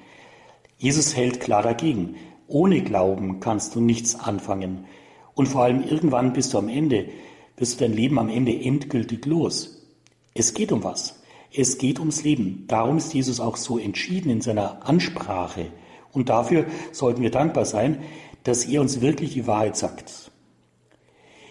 Jesus 0.78 1.16
hält 1.16 1.40
klar 1.40 1.64
dagegen. 1.64 2.16
Ohne 2.48 2.82
Glauben 2.82 3.40
kannst 3.40 3.76
du 3.76 3.80
nichts 3.82 4.16
anfangen. 4.16 4.86
Und 5.34 5.48
vor 5.48 5.64
allem 5.64 5.84
irgendwann 5.84 6.34
bist 6.34 6.54
du 6.54 6.58
am 6.58 6.70
Ende, 6.70 7.10
wirst 7.58 7.80
du 7.80 7.86
dein 7.86 7.96
Leben 7.96 8.20
am 8.20 8.30
Ende 8.30 8.54
endgültig 8.54 9.26
los. 9.26 9.88
Es 10.34 10.54
geht 10.54 10.72
um 10.72 10.84
was. 10.84 11.22
Es 11.54 11.78
geht 11.78 12.00
ums 12.00 12.24
Leben. 12.24 12.66
Darum 12.68 12.98
ist 12.98 13.14
Jesus 13.14 13.40
auch 13.40 13.58
so 13.58 13.80
entschieden 13.80 14.30
in 14.30 14.42
seiner 14.42 14.88
Ansprache. 14.88 15.72
Und 16.12 16.30
dafür 16.30 16.66
sollten 16.92 17.22
wir 17.22 17.32
dankbar 17.32 17.66
sein, 17.66 18.04
dass 18.44 18.66
er 18.66 18.82
uns 18.82 19.02
wirklich 19.02 19.34
die 19.34 19.48
Wahrheit 19.48 19.78
sagt. 19.78 20.32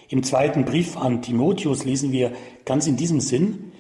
Im 0.09 0.23
zweiten 0.23 0.65
Brief 0.65 0.97
an 0.97 1.23
Timotheus 1.23 1.85
lesen 1.85 2.13
wir 2.13 2.33
ganz 2.65 2.87
in 2.87 2.97
diesem 2.97 3.21
Sinn, 3.21 3.73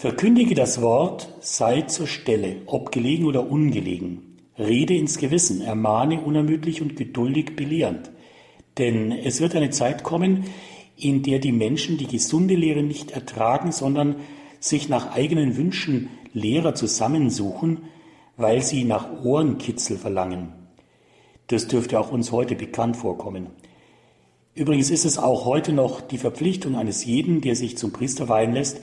Verkündige 0.00 0.54
das 0.54 0.80
Wort, 0.80 1.34
sei 1.40 1.82
zur 1.82 2.06
Stelle, 2.06 2.62
ob 2.66 2.92
gelegen 2.92 3.24
oder 3.24 3.50
ungelegen. 3.50 4.38
Rede 4.56 4.94
ins 4.94 5.18
Gewissen, 5.18 5.60
ermahne 5.60 6.20
unermüdlich 6.20 6.80
und 6.80 6.94
geduldig 6.94 7.56
belehrend. 7.56 8.12
Denn 8.78 9.10
es 9.10 9.40
wird 9.40 9.56
eine 9.56 9.70
Zeit 9.70 10.04
kommen, 10.04 10.44
in 10.96 11.24
der 11.24 11.40
die 11.40 11.50
Menschen 11.50 11.98
die 11.98 12.06
gesunde 12.06 12.54
Lehre 12.54 12.84
nicht 12.84 13.10
ertragen, 13.10 13.72
sondern 13.72 14.16
sich 14.60 14.88
nach 14.88 15.10
eigenen 15.16 15.56
Wünschen 15.56 16.10
Lehrer 16.32 16.76
zusammensuchen, 16.76 17.78
weil 18.36 18.62
sie 18.62 18.84
nach 18.84 19.24
Ohrenkitzel 19.24 19.98
verlangen. 19.98 20.52
Das 21.48 21.66
dürfte 21.66 21.98
auch 21.98 22.12
uns 22.12 22.30
heute 22.30 22.54
bekannt 22.54 22.96
vorkommen. 22.96 23.48
Übrigens 24.58 24.90
ist 24.90 25.04
es 25.04 25.18
auch 25.18 25.44
heute 25.44 25.72
noch 25.72 26.00
die 26.00 26.18
Verpflichtung 26.18 26.74
eines 26.74 27.04
jeden, 27.04 27.40
der 27.40 27.54
sich 27.54 27.78
zum 27.78 27.92
Priester 27.92 28.28
weihen 28.28 28.52
lässt, 28.52 28.80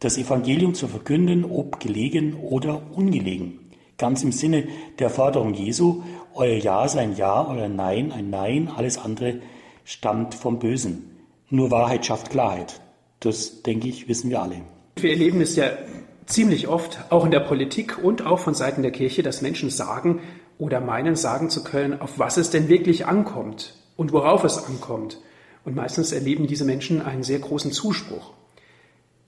das 0.00 0.18
Evangelium 0.18 0.74
zu 0.74 0.88
verkünden, 0.88 1.46
ob 1.46 1.80
gelegen 1.80 2.34
oder 2.34 2.82
ungelegen. 2.92 3.60
Ganz 3.96 4.22
im 4.24 4.30
Sinne 4.30 4.64
der 4.98 5.08
Forderung 5.08 5.54
Jesu, 5.54 6.02
euer 6.34 6.58
Ja 6.58 6.86
sei 6.86 7.00
ein 7.00 7.16
Ja, 7.16 7.48
euer 7.48 7.70
Nein 7.70 8.12
ein 8.12 8.28
Nein, 8.28 8.68
alles 8.68 8.98
andere 8.98 9.40
stammt 9.84 10.34
vom 10.34 10.58
Bösen. 10.58 11.16
Nur 11.48 11.70
Wahrheit 11.70 12.04
schafft 12.04 12.28
Klarheit. 12.28 12.82
Das, 13.20 13.62
denke 13.62 13.88
ich, 13.88 14.08
wissen 14.08 14.28
wir 14.28 14.42
alle. 14.42 14.56
Wir 14.96 15.12
erleben 15.12 15.40
es 15.40 15.56
ja 15.56 15.70
ziemlich 16.26 16.68
oft, 16.68 16.98
auch 17.08 17.24
in 17.24 17.30
der 17.30 17.40
Politik 17.40 17.96
und 18.04 18.26
auch 18.26 18.40
von 18.40 18.52
Seiten 18.52 18.82
der 18.82 18.92
Kirche, 18.92 19.22
dass 19.22 19.40
Menschen 19.40 19.70
sagen 19.70 20.20
oder 20.58 20.82
meinen, 20.82 21.16
sagen 21.16 21.48
zu 21.48 21.64
können, 21.64 22.02
auf 22.02 22.18
was 22.18 22.36
es 22.36 22.50
denn 22.50 22.68
wirklich 22.68 23.06
ankommt 23.06 23.72
und 23.96 24.12
worauf 24.12 24.44
es 24.44 24.64
ankommt. 24.64 25.20
Und 25.64 25.74
meistens 25.74 26.12
erleben 26.12 26.46
diese 26.46 26.64
Menschen 26.64 27.02
einen 27.02 27.22
sehr 27.22 27.38
großen 27.38 27.72
Zuspruch. 27.72 28.32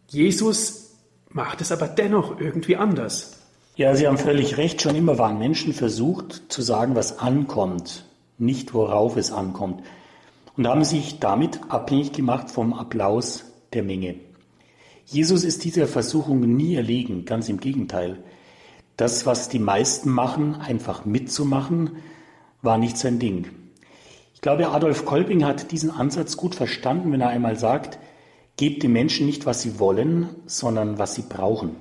Jesus 0.08 0.92
macht 1.30 1.60
es 1.60 1.72
aber 1.72 1.88
dennoch 1.88 2.40
irgendwie 2.40 2.76
anders. 2.76 3.38
Ja, 3.76 3.94
Sie 3.94 4.06
haben 4.06 4.18
völlig 4.18 4.56
recht. 4.56 4.82
Schon 4.82 4.94
immer 4.94 5.18
waren 5.18 5.38
Menschen 5.38 5.72
versucht 5.72 6.44
zu 6.48 6.62
sagen, 6.62 6.96
was 6.96 7.18
ankommt, 7.18 8.04
nicht 8.38 8.74
worauf 8.74 9.16
es 9.16 9.30
ankommt. 9.30 9.82
Und 10.56 10.66
haben 10.66 10.84
sich 10.84 11.20
damit 11.20 11.60
abhängig 11.68 12.12
gemacht 12.12 12.50
vom 12.50 12.72
Applaus 12.72 13.44
der 13.72 13.84
Menge. 13.84 14.16
Jesus 15.04 15.44
ist 15.44 15.64
dieser 15.64 15.86
Versuchung 15.86 16.40
nie 16.40 16.74
erlegen, 16.74 17.24
ganz 17.24 17.48
im 17.48 17.60
Gegenteil. 17.60 18.18
Das, 18.96 19.26
was 19.26 19.48
die 19.48 19.60
meisten 19.60 20.10
machen, 20.10 20.56
einfach 20.56 21.04
mitzumachen, 21.04 21.98
war 22.62 22.78
nicht 22.78 22.98
sein 22.98 23.18
Ding. 23.18 23.46
Ich 24.38 24.42
glaube, 24.42 24.68
Adolf 24.68 25.04
Kolping 25.04 25.44
hat 25.44 25.72
diesen 25.72 25.90
Ansatz 25.90 26.36
gut 26.36 26.54
verstanden, 26.54 27.10
wenn 27.10 27.20
er 27.20 27.30
einmal 27.30 27.58
sagt, 27.58 27.98
gebt 28.56 28.84
den 28.84 28.92
Menschen 28.92 29.26
nicht, 29.26 29.46
was 29.46 29.62
sie 29.62 29.80
wollen, 29.80 30.28
sondern 30.46 30.96
was 30.96 31.16
sie 31.16 31.24
brauchen. 31.28 31.74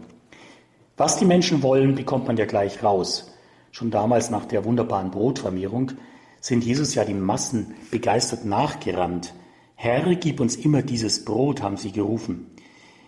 Was 0.97 1.19
die 1.19 1.25
Menschen 1.25 1.61
wollen, 1.61 1.93
bekommt 1.93 2.25
man 2.25 2.35
ja 2.35 2.45
gleich 2.45 2.81
raus. 2.81 3.31
Schon 3.69 3.91
damals 3.91 4.31
nach 4.31 4.45
der 4.45 4.65
wunderbaren 4.65 5.11
Brotvermehrung 5.11 5.91
sind 6.41 6.63
Jesus 6.63 6.95
ja 6.95 7.05
die 7.05 7.13
Massen 7.13 7.75
begeistert 7.91 8.43
nachgerannt. 8.43 9.35
Herr, 9.75 10.15
gib 10.15 10.39
uns 10.39 10.55
immer 10.55 10.81
dieses 10.81 11.25
Brot, 11.25 11.61
haben 11.61 11.77
sie 11.77 11.91
gerufen. 11.91 12.47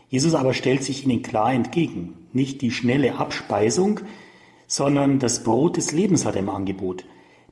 Jesus 0.10 0.36
aber 0.36 0.54
stellt 0.54 0.84
sich 0.84 1.08
ihnen 1.08 1.24
klar 1.24 1.52
entgegen. 1.54 2.28
Nicht 2.34 2.62
die 2.62 2.70
schnelle 2.70 3.16
Abspeisung, 3.16 4.02
sondern 4.68 5.18
das 5.18 5.44
Brot 5.44 5.78
des 5.78 5.92
Lebens 5.92 6.24
hat 6.24 6.36
er 6.36 6.42
im 6.42 6.50
Angebot. 6.50 7.04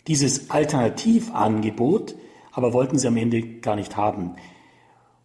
Dieses 0.07 0.49
Alternativangebot 0.49 2.15
aber 2.57 2.73
wollten 2.73 2.97
sie 2.97 3.07
am 3.07 3.17
Ende 3.17 3.43
gar 3.59 3.75
nicht 3.75 3.97
haben. 3.97 4.35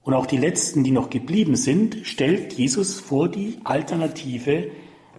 Und 0.02 0.12
auch 0.12 0.26
die 0.26 0.36
letzten, 0.36 0.84
die 0.84 0.90
noch 0.90 1.08
geblieben 1.08 1.56
sind, 1.56 1.98
stellt 2.02 2.52
Jesus 2.52 3.00
vor 3.00 3.28
die 3.28 3.58
Alternative, 3.64 4.70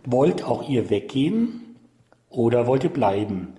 wollt 0.06 0.44
auch 0.44 0.70
ihr 0.70 0.92
weggehen 0.92 1.76
oder 2.30 2.68
wollt 2.68 2.84
ihr 2.84 2.92
bleiben? 2.92 3.54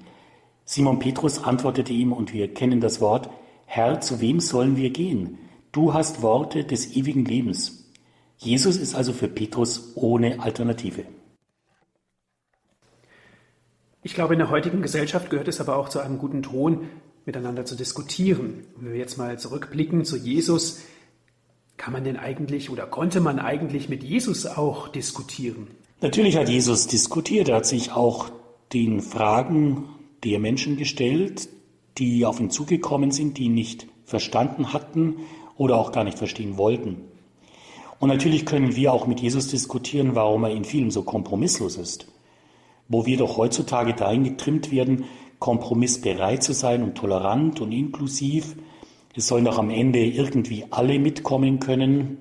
Simon 0.64 1.00
Petrus 1.00 1.42
antwortete 1.42 1.92
ihm, 1.92 2.12
und 2.12 2.32
wir 2.32 2.52
kennen 2.54 2.80
das 2.80 3.00
Wort, 3.00 3.28
Herr, 3.66 4.00
zu 4.00 4.20
wem 4.20 4.38
sollen 4.38 4.76
wir 4.76 4.90
gehen? 4.90 5.38
Du 5.72 5.92
hast 5.92 6.22
Worte 6.22 6.62
des 6.64 6.94
ewigen 6.94 7.24
Lebens. 7.24 7.90
Jesus 8.36 8.76
ist 8.76 8.94
also 8.94 9.12
für 9.12 9.28
Petrus 9.28 9.96
ohne 9.96 10.40
Alternative. 10.40 11.04
Ich 14.06 14.12
glaube, 14.12 14.34
in 14.34 14.38
der 14.38 14.50
heutigen 14.50 14.82
Gesellschaft 14.82 15.30
gehört 15.30 15.48
es 15.48 15.62
aber 15.62 15.76
auch 15.76 15.88
zu 15.88 15.98
einem 15.98 16.18
guten 16.18 16.42
Ton, 16.42 16.90
miteinander 17.24 17.64
zu 17.64 17.74
diskutieren. 17.74 18.64
wenn 18.76 18.92
wir 18.92 18.98
jetzt 18.98 19.16
mal 19.16 19.38
zurückblicken 19.38 20.04
zu 20.04 20.18
Jesus, 20.18 20.82
kann 21.78 21.94
man 21.94 22.04
denn 22.04 22.18
eigentlich 22.18 22.68
oder 22.68 22.86
konnte 22.86 23.22
man 23.22 23.38
eigentlich 23.38 23.88
mit 23.88 24.04
Jesus 24.04 24.44
auch 24.44 24.88
diskutieren? 24.88 25.68
Natürlich 26.02 26.36
hat 26.36 26.50
Jesus 26.50 26.86
diskutiert. 26.86 27.48
Er 27.48 27.56
hat 27.56 27.66
sich 27.66 27.92
auch 27.92 28.28
den 28.74 29.00
Fragen 29.00 29.88
der 30.22 30.38
Menschen 30.38 30.76
gestellt, 30.76 31.48
die 31.96 32.26
auf 32.26 32.40
ihn 32.40 32.50
zugekommen 32.50 33.10
sind, 33.10 33.38
die 33.38 33.44
ihn 33.44 33.54
nicht 33.54 33.86
verstanden 34.04 34.74
hatten 34.74 35.16
oder 35.56 35.76
auch 35.76 35.92
gar 35.92 36.04
nicht 36.04 36.18
verstehen 36.18 36.58
wollten. 36.58 36.98
Und 38.00 38.10
natürlich 38.10 38.44
können 38.44 38.76
wir 38.76 38.92
auch 38.92 39.06
mit 39.06 39.20
Jesus 39.20 39.48
diskutieren, 39.48 40.14
warum 40.14 40.44
er 40.44 40.50
in 40.50 40.64
vielem 40.64 40.90
so 40.90 41.04
kompromisslos 41.04 41.78
ist. 41.78 42.06
Wo 42.88 43.06
wir 43.06 43.16
doch 43.16 43.36
heutzutage 43.36 43.94
dahin 43.94 44.24
getrimmt 44.24 44.70
werden, 44.70 45.04
kompromissbereit 45.38 46.42
zu 46.42 46.52
sein 46.52 46.82
und 46.82 46.94
tolerant 46.94 47.60
und 47.60 47.72
inklusiv, 47.72 48.56
es 49.14 49.28
sollen 49.28 49.44
doch 49.44 49.58
am 49.58 49.70
Ende 49.70 50.04
irgendwie 50.04 50.64
alle 50.70 50.98
mitkommen 50.98 51.60
können. 51.60 52.18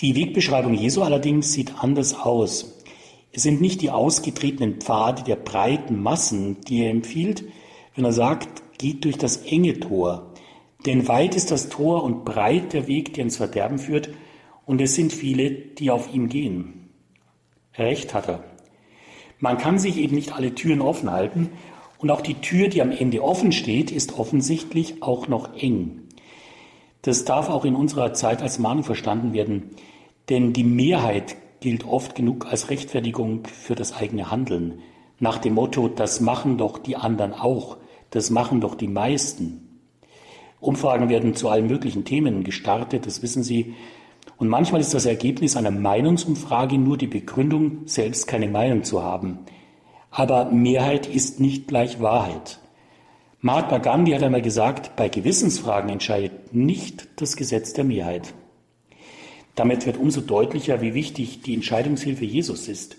Die 0.00 0.16
Wegbeschreibung 0.16 0.74
Jesu 0.74 1.02
allerdings 1.02 1.52
sieht 1.52 1.82
anders 1.82 2.14
aus. 2.14 2.78
Es 3.32 3.42
sind 3.42 3.60
nicht 3.60 3.80
die 3.80 3.90
ausgetretenen 3.90 4.80
Pfade 4.80 5.22
der 5.22 5.36
breiten 5.36 6.02
Massen, 6.02 6.60
die 6.62 6.82
er 6.82 6.90
empfiehlt, 6.90 7.44
wenn 7.94 8.04
er 8.04 8.12
sagt, 8.12 8.78
geht 8.78 9.04
durch 9.04 9.18
das 9.18 9.36
enge 9.36 9.78
Tor. 9.78 10.32
Denn 10.86 11.06
weit 11.06 11.36
ist 11.36 11.50
das 11.50 11.68
Tor 11.68 12.02
und 12.02 12.24
breit 12.24 12.72
der 12.72 12.88
Weg, 12.88 13.14
der 13.14 13.24
ins 13.24 13.36
Verderben 13.36 13.78
führt, 13.78 14.10
und 14.64 14.80
es 14.80 14.94
sind 14.94 15.12
viele, 15.12 15.50
die 15.50 15.90
auf 15.90 16.12
ihm 16.14 16.28
gehen. 16.28 16.90
Recht 17.74 18.14
hat 18.14 18.28
er. 18.28 18.44
Man 19.40 19.58
kann 19.58 19.78
sich 19.78 19.96
eben 19.96 20.14
nicht 20.14 20.32
alle 20.32 20.54
Türen 20.54 20.82
offen 20.82 21.10
halten 21.10 21.50
und 21.98 22.10
auch 22.10 22.20
die 22.20 22.34
Tür, 22.34 22.68
die 22.68 22.82
am 22.82 22.92
Ende 22.92 23.22
offen 23.22 23.52
steht, 23.52 23.90
ist 23.90 24.18
offensichtlich 24.18 25.02
auch 25.02 25.28
noch 25.28 25.54
eng. 25.56 26.02
Das 27.02 27.24
darf 27.24 27.48
auch 27.48 27.64
in 27.64 27.74
unserer 27.74 28.12
Zeit 28.12 28.42
als 28.42 28.58
Mahnung 28.58 28.84
verstanden 28.84 29.32
werden, 29.32 29.70
denn 30.28 30.52
die 30.52 30.64
Mehrheit 30.64 31.36
gilt 31.60 31.86
oft 31.86 32.14
genug 32.14 32.46
als 32.46 32.70
Rechtfertigung 32.70 33.44
für 33.46 33.74
das 33.74 33.94
eigene 33.94 34.30
Handeln. 34.30 34.80
Nach 35.18 35.38
dem 35.38 35.54
Motto, 35.54 35.88
das 35.88 36.20
machen 36.20 36.58
doch 36.58 36.78
die 36.78 36.96
anderen 36.96 37.32
auch, 37.32 37.78
das 38.10 38.30
machen 38.30 38.60
doch 38.60 38.74
die 38.74 38.88
meisten. 38.88 39.80
Umfragen 40.60 41.08
werden 41.08 41.34
zu 41.34 41.48
allen 41.48 41.66
möglichen 41.66 42.04
Themen 42.04 42.44
gestartet, 42.44 43.06
das 43.06 43.22
wissen 43.22 43.42
Sie. 43.42 43.74
Und 44.40 44.48
manchmal 44.48 44.80
ist 44.80 44.94
das 44.94 45.04
Ergebnis 45.04 45.54
einer 45.54 45.70
Meinungsumfrage 45.70 46.78
nur 46.78 46.96
die 46.96 47.06
Begründung, 47.06 47.82
selbst 47.84 48.26
keine 48.26 48.48
Meinung 48.48 48.84
zu 48.84 49.02
haben. 49.02 49.40
Aber 50.10 50.46
Mehrheit 50.46 51.06
ist 51.06 51.40
nicht 51.40 51.68
gleich 51.68 52.00
Wahrheit. 52.00 52.58
Mahatma 53.42 53.76
Gandhi 53.76 54.12
hat 54.12 54.22
einmal 54.22 54.40
gesagt, 54.40 54.96
bei 54.96 55.10
Gewissensfragen 55.10 55.90
entscheidet 55.90 56.54
nicht 56.54 57.08
das 57.16 57.36
Gesetz 57.36 57.74
der 57.74 57.84
Mehrheit. 57.84 58.32
Damit 59.56 59.84
wird 59.84 59.98
umso 59.98 60.22
deutlicher, 60.22 60.80
wie 60.80 60.94
wichtig 60.94 61.42
die 61.42 61.52
Entscheidungshilfe 61.52 62.24
Jesus 62.24 62.66
ist. 62.66 62.96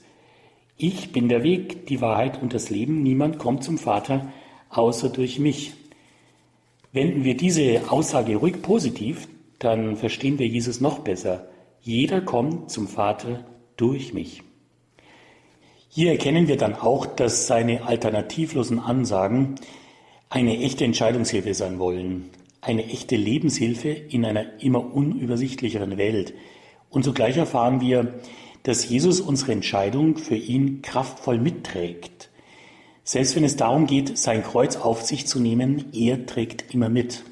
Ich 0.77 1.12
bin 1.12 1.27
der 1.27 1.41
Weg, 1.41 1.88
die 1.88 2.01
Wahrheit 2.01 2.39
und 2.39 2.54
das 2.54 2.69
Leben. 2.69 3.01
Niemand 3.01 3.39
kommt 3.39 3.63
zum 3.63 3.80
Vater 3.80 4.32
außer 4.69 5.10
durch 5.10 5.39
mich. 5.39 5.73
Wenden 6.91 7.23
wir 7.23 7.36
diese 7.36 7.82
Aussage 7.89 8.36
ruhig 8.36 8.62
positiv, 8.62 9.27
dann 9.63 9.95
verstehen 9.95 10.39
wir 10.39 10.47
Jesus 10.47 10.82
noch 10.82 11.00
besser. 11.00 11.47
Jeder 11.82 12.21
kommt 12.21 12.71
zum 12.71 12.88
Vater 12.88 13.45
durch 13.78 14.13
mich. 14.13 14.41
Hier 15.88 16.12
erkennen 16.12 16.47
wir 16.47 16.58
dann 16.58 16.74
auch, 16.74 17.06
dass 17.06 17.47
seine 17.47 17.86
alternativlosen 17.86 18.80
Ansagen 18.80 19.56
eine 20.30 20.58
echte 20.60 20.86
Entscheidungshilfe 20.86 21.54
sein 21.54 21.78
wollen, 21.80 22.30
eine 22.62 22.86
echte 22.86 23.15
Lebenshilfe 23.15 23.89
in 23.89 24.26
einer 24.26 24.62
immer 24.63 24.93
unübersichtlicheren 24.95 25.97
Welt. 25.97 26.34
Und 26.89 27.04
zugleich 27.04 27.38
erfahren 27.38 27.82
wir, 27.82 28.15
dass 28.63 28.88
Jesus 28.88 29.21
unsere 29.21 29.52
Entscheidung 29.52 30.17
für 30.17 30.36
ihn 30.36 30.82
kraftvoll 30.82 31.38
mitträgt. 31.38 32.30
Selbst 33.04 33.36
wenn 33.36 33.43
es 33.43 33.58
darum 33.58 33.88
geht, 33.88 34.17
sein 34.17 34.43
Kreuz 34.43 34.76
auf 34.78 35.02
sich 35.02 35.28
zu 35.28 35.39
nehmen, 35.39 35.86
er 35.93 36.26
trägt 36.26 36.74
immer 36.74 36.89
mit. 36.89 37.24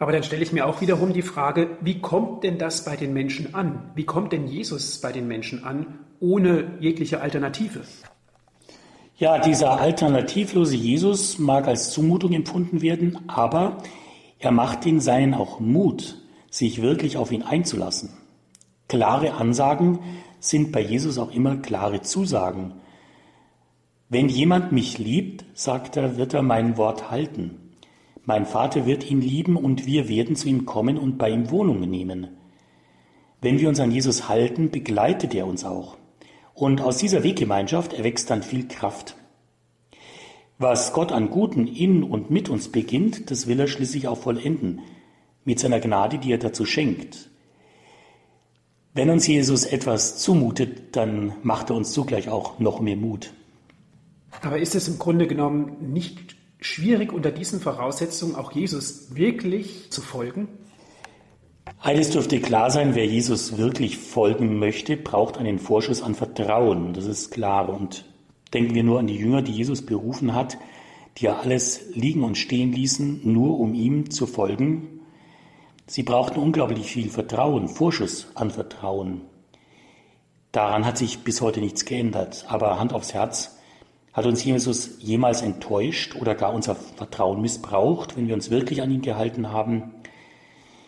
Aber 0.00 0.12
dann 0.12 0.22
stelle 0.22 0.42
ich 0.42 0.50
mir 0.50 0.66
auch 0.66 0.80
wiederum 0.80 1.12
die 1.12 1.20
Frage, 1.20 1.76
wie 1.82 2.00
kommt 2.00 2.42
denn 2.42 2.56
das 2.56 2.86
bei 2.86 2.96
den 2.96 3.12
Menschen 3.12 3.54
an? 3.54 3.90
Wie 3.94 4.06
kommt 4.06 4.32
denn 4.32 4.48
Jesus 4.48 4.98
bei 4.98 5.12
den 5.12 5.28
Menschen 5.28 5.62
an, 5.62 5.98
ohne 6.20 6.78
jegliche 6.80 7.20
Alternative? 7.20 7.82
Ja, 9.18 9.38
dieser 9.38 9.78
alternativlose 9.78 10.74
Jesus 10.74 11.38
mag 11.38 11.68
als 11.68 11.90
Zumutung 11.90 12.32
empfunden 12.32 12.80
werden, 12.80 13.18
aber 13.28 13.76
er 14.38 14.52
macht 14.52 14.86
den 14.86 15.00
Seinen 15.00 15.34
auch 15.34 15.60
Mut, 15.60 16.16
sich 16.50 16.80
wirklich 16.80 17.18
auf 17.18 17.30
ihn 17.30 17.42
einzulassen. 17.42 18.08
Klare 18.88 19.34
Ansagen 19.34 19.98
sind 20.38 20.72
bei 20.72 20.80
Jesus 20.80 21.18
auch 21.18 21.30
immer 21.30 21.58
klare 21.58 22.00
Zusagen. 22.00 22.72
Wenn 24.08 24.30
jemand 24.30 24.72
mich 24.72 24.96
liebt, 24.96 25.44
sagt 25.52 25.98
er, 25.98 26.16
wird 26.16 26.32
er 26.32 26.42
mein 26.42 26.78
Wort 26.78 27.10
halten. 27.10 27.69
Mein 28.24 28.46
Vater 28.46 28.86
wird 28.86 29.10
ihn 29.10 29.20
lieben 29.20 29.56
und 29.56 29.86
wir 29.86 30.08
werden 30.08 30.36
zu 30.36 30.48
ihm 30.48 30.66
kommen 30.66 30.98
und 30.98 31.18
bei 31.18 31.30
ihm 31.30 31.50
Wohnung 31.50 31.80
nehmen. 31.80 32.28
Wenn 33.40 33.58
wir 33.58 33.68
uns 33.68 33.80
an 33.80 33.90
Jesus 33.90 34.28
halten, 34.28 34.70
begleitet 34.70 35.34
er 35.34 35.46
uns 35.46 35.64
auch. 35.64 35.96
Und 36.54 36.82
aus 36.82 36.98
dieser 36.98 37.22
Weggemeinschaft 37.22 37.94
erwächst 37.94 38.28
dann 38.28 38.42
viel 38.42 38.68
Kraft. 38.68 39.16
Was 40.58 40.92
Gott 40.92 41.10
an 41.10 41.30
Guten 41.30 41.66
in 41.66 42.02
und 42.02 42.30
mit 42.30 42.50
uns 42.50 42.68
beginnt, 42.68 43.30
das 43.30 43.46
will 43.46 43.58
er 43.58 43.66
schließlich 43.66 44.08
auch 44.08 44.18
vollenden, 44.18 44.82
mit 45.46 45.58
seiner 45.58 45.80
Gnade, 45.80 46.18
die 46.18 46.32
er 46.32 46.38
dazu 46.38 46.66
schenkt. 46.66 47.30
Wenn 48.92 49.08
uns 49.08 49.26
Jesus 49.26 49.64
etwas 49.64 50.18
zumutet, 50.18 50.96
dann 50.96 51.32
macht 51.42 51.70
er 51.70 51.76
uns 51.76 51.92
zugleich 51.92 52.28
auch 52.28 52.58
noch 52.58 52.80
mehr 52.80 52.96
Mut. 52.96 53.32
Aber 54.42 54.58
ist 54.58 54.74
es 54.74 54.88
im 54.88 54.98
Grunde 54.98 55.26
genommen 55.26 55.92
nicht 55.92 56.36
schwierig, 56.60 57.12
unter 57.12 57.30
diesen 57.30 57.60
Voraussetzungen 57.60 58.34
auch 58.34 58.52
Jesus 58.52 59.14
wirklich 59.14 59.90
zu 59.90 60.00
folgen? 60.00 60.48
Eines 61.80 62.10
dürfte 62.10 62.40
klar 62.40 62.70
sein, 62.70 62.94
wer 62.94 63.06
Jesus 63.06 63.56
wirklich 63.56 63.96
folgen 63.96 64.58
möchte, 64.58 64.96
braucht 64.96 65.38
einen 65.38 65.58
Vorschuss 65.58 66.02
an 66.02 66.14
Vertrauen. 66.14 66.92
Das 66.92 67.06
ist 67.06 67.30
klar. 67.30 67.68
Und 67.68 68.04
denken 68.52 68.74
wir 68.74 68.84
nur 68.84 68.98
an 68.98 69.06
die 69.06 69.16
Jünger, 69.16 69.42
die 69.42 69.52
Jesus 69.52 69.86
berufen 69.86 70.34
hat, 70.34 70.58
die 71.16 71.24
ja 71.24 71.38
alles 71.38 71.80
liegen 71.94 72.22
und 72.22 72.36
stehen 72.36 72.72
ließen, 72.72 73.20
nur 73.24 73.58
um 73.58 73.74
ihm 73.74 74.10
zu 74.10 74.26
folgen. 74.26 75.00
Sie 75.86 76.02
brauchten 76.02 76.38
unglaublich 76.38 76.86
viel 76.92 77.08
Vertrauen, 77.08 77.68
Vorschuss 77.68 78.28
an 78.34 78.50
Vertrauen. 78.50 79.22
Daran 80.52 80.84
hat 80.84 80.98
sich 80.98 81.20
bis 81.20 81.40
heute 81.40 81.60
nichts 81.60 81.84
geändert. 81.84 82.44
Aber 82.48 82.78
Hand 82.78 82.92
aufs 82.92 83.14
Herz, 83.14 83.58
hat 84.12 84.26
uns 84.26 84.42
Jesus 84.44 84.96
jemals 84.98 85.42
enttäuscht 85.42 86.16
oder 86.16 86.34
gar 86.34 86.52
unser 86.52 86.74
Vertrauen 86.74 87.40
missbraucht, 87.40 88.16
wenn 88.16 88.26
wir 88.26 88.34
uns 88.34 88.50
wirklich 88.50 88.82
an 88.82 88.90
ihn 88.90 89.02
gehalten 89.02 89.52
haben? 89.52 89.94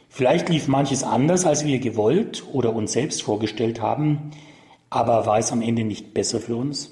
Vielleicht 0.09 0.49
lief 0.49 0.69
manches 0.69 1.05
anders, 1.05 1.47
als 1.47 1.65
wir 1.65 1.79
gewollt 1.79 2.45
oder 2.53 2.75
uns 2.75 2.93
selbst 2.93 3.23
vorgestellt 3.23 3.81
haben, 3.81 4.33
aber 4.91 5.25
war 5.25 5.39
es 5.39 5.53
am 5.53 5.63
Ende 5.63 5.85
nicht 5.85 6.13
besser 6.13 6.39
für 6.39 6.57
uns? 6.57 6.91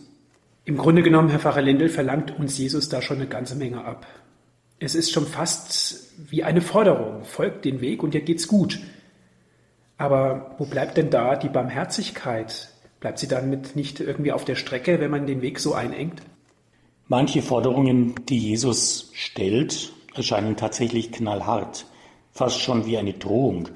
Im 0.64 0.78
Grunde 0.78 1.02
genommen, 1.02 1.28
Herr 1.28 1.38
Pfarrer 1.38 1.62
Lindel, 1.62 1.88
verlangt 1.88 2.38
uns 2.38 2.56
Jesus 2.56 2.88
da 2.88 3.02
schon 3.02 3.18
eine 3.18 3.26
ganze 3.26 3.56
Menge 3.56 3.84
ab. 3.84 4.06
Es 4.78 4.94
ist 4.94 5.12
schon 5.12 5.26
fast 5.26 6.14
wie 6.30 6.44
eine 6.44 6.62
Forderung. 6.62 7.24
Folgt 7.24 7.66
den 7.66 7.82
Weg 7.82 8.02
und 8.02 8.14
dir 8.14 8.22
geht's 8.22 8.48
gut. 8.48 8.80
Aber 9.98 10.54
wo 10.56 10.64
bleibt 10.64 10.96
denn 10.96 11.10
da 11.10 11.36
die 11.36 11.50
Barmherzigkeit 11.50 12.69
Bleibt 13.00 13.18
sie 13.18 13.28
damit 13.28 13.76
nicht 13.76 13.98
irgendwie 13.98 14.32
auf 14.32 14.44
der 14.44 14.56
Strecke, 14.56 15.00
wenn 15.00 15.10
man 15.10 15.26
den 15.26 15.40
Weg 15.40 15.58
so 15.58 15.72
einengt? 15.72 16.20
Manche 17.08 17.40
Forderungen, 17.40 18.14
die 18.28 18.38
Jesus 18.38 19.10
stellt, 19.14 19.92
erscheinen 20.14 20.56
tatsächlich 20.56 21.10
knallhart, 21.10 21.86
fast 22.30 22.60
schon 22.60 22.84
wie 22.84 22.98
eine 22.98 23.14
Drohung. 23.14 23.68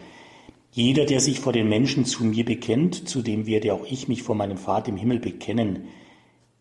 Jeder, 0.72 1.06
der 1.06 1.20
sich 1.20 1.40
vor 1.40 1.54
den 1.54 1.68
Menschen 1.68 2.04
zu 2.04 2.24
mir 2.24 2.44
bekennt, 2.44 3.08
zu 3.08 3.22
dem 3.22 3.46
werde 3.46 3.72
auch 3.72 3.86
ich 3.86 4.08
mich 4.08 4.22
vor 4.22 4.34
meinem 4.34 4.58
Vater 4.58 4.90
im 4.90 4.96
Himmel 4.98 5.20
bekennen. 5.20 5.88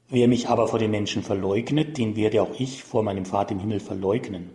Wer 0.08 0.28
mich 0.28 0.48
aber 0.48 0.68
vor 0.68 0.80
den 0.80 0.92
Menschen 0.92 1.22
verleugnet, 1.22 1.98
den 1.98 2.16
werde 2.16 2.42
auch 2.42 2.60
ich 2.60 2.84
vor 2.84 3.04
meinem 3.04 3.26
Vater 3.26 3.52
im 3.52 3.60
Himmel 3.60 3.82
verleugnen. 3.82 4.52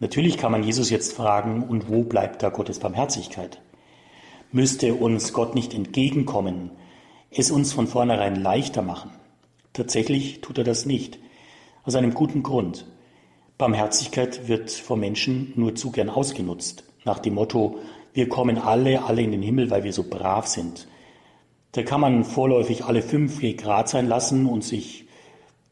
Natürlich 0.00 0.36
kann 0.36 0.50
man 0.50 0.64
Jesus 0.64 0.90
jetzt 0.90 1.12
fragen, 1.12 1.62
und 1.62 1.88
wo 1.88 2.02
bleibt 2.02 2.42
da 2.42 2.48
Gottes 2.48 2.80
Barmherzigkeit? 2.80 3.60
Müsste 4.50 4.94
uns 4.94 5.32
Gott 5.32 5.54
nicht 5.54 5.74
entgegenkommen, 5.74 6.70
es 7.36 7.50
uns 7.50 7.72
von 7.72 7.86
vornherein 7.86 8.36
leichter 8.36 8.82
machen? 8.82 9.10
Tatsächlich 9.72 10.40
tut 10.40 10.58
er 10.58 10.64
das 10.64 10.86
nicht, 10.86 11.18
aus 11.82 11.94
einem 11.94 12.14
guten 12.14 12.42
Grund. 12.42 12.86
Barmherzigkeit 13.58 14.48
wird 14.48 14.70
vom 14.70 15.00
Menschen 15.00 15.52
nur 15.56 15.74
zu 15.74 15.90
gern 15.90 16.10
ausgenutzt, 16.10 16.84
nach 17.04 17.18
dem 17.18 17.34
Motto, 17.34 17.78
wir 18.12 18.28
kommen 18.28 18.58
alle, 18.58 19.04
alle 19.04 19.22
in 19.22 19.32
den 19.32 19.42
Himmel, 19.42 19.70
weil 19.70 19.84
wir 19.84 19.92
so 19.92 20.04
brav 20.04 20.46
sind. 20.46 20.86
Da 21.72 21.82
kann 21.82 22.00
man 22.00 22.24
vorläufig 22.24 22.84
alle 22.84 23.02
fünf 23.02 23.40
Grad 23.56 23.88
sein 23.88 24.06
lassen 24.06 24.46
und 24.46 24.62
sich 24.62 25.06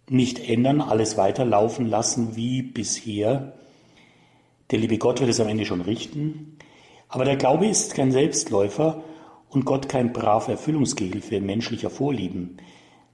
nicht 0.08 0.48
ändern, 0.48 0.80
alles 0.80 1.16
weiterlaufen 1.16 1.86
lassen 1.86 2.34
wie 2.34 2.62
bisher. 2.62 3.52
Der 4.72 4.80
liebe 4.80 4.98
Gott 4.98 5.20
wird 5.20 5.30
es 5.30 5.38
am 5.38 5.46
Ende 5.46 5.64
schon 5.64 5.80
richten. 5.80 6.58
Aber 7.08 7.24
der 7.24 7.36
Glaube 7.36 7.66
ist 7.66 7.94
kein 7.94 8.10
Selbstläufer 8.10 9.04
und 9.52 9.66
Gott 9.66 9.88
kein 9.88 10.12
braver 10.12 10.52
Erfüllungsgehilfe 10.52 11.40
menschlicher 11.40 11.90
Vorlieben. 11.90 12.56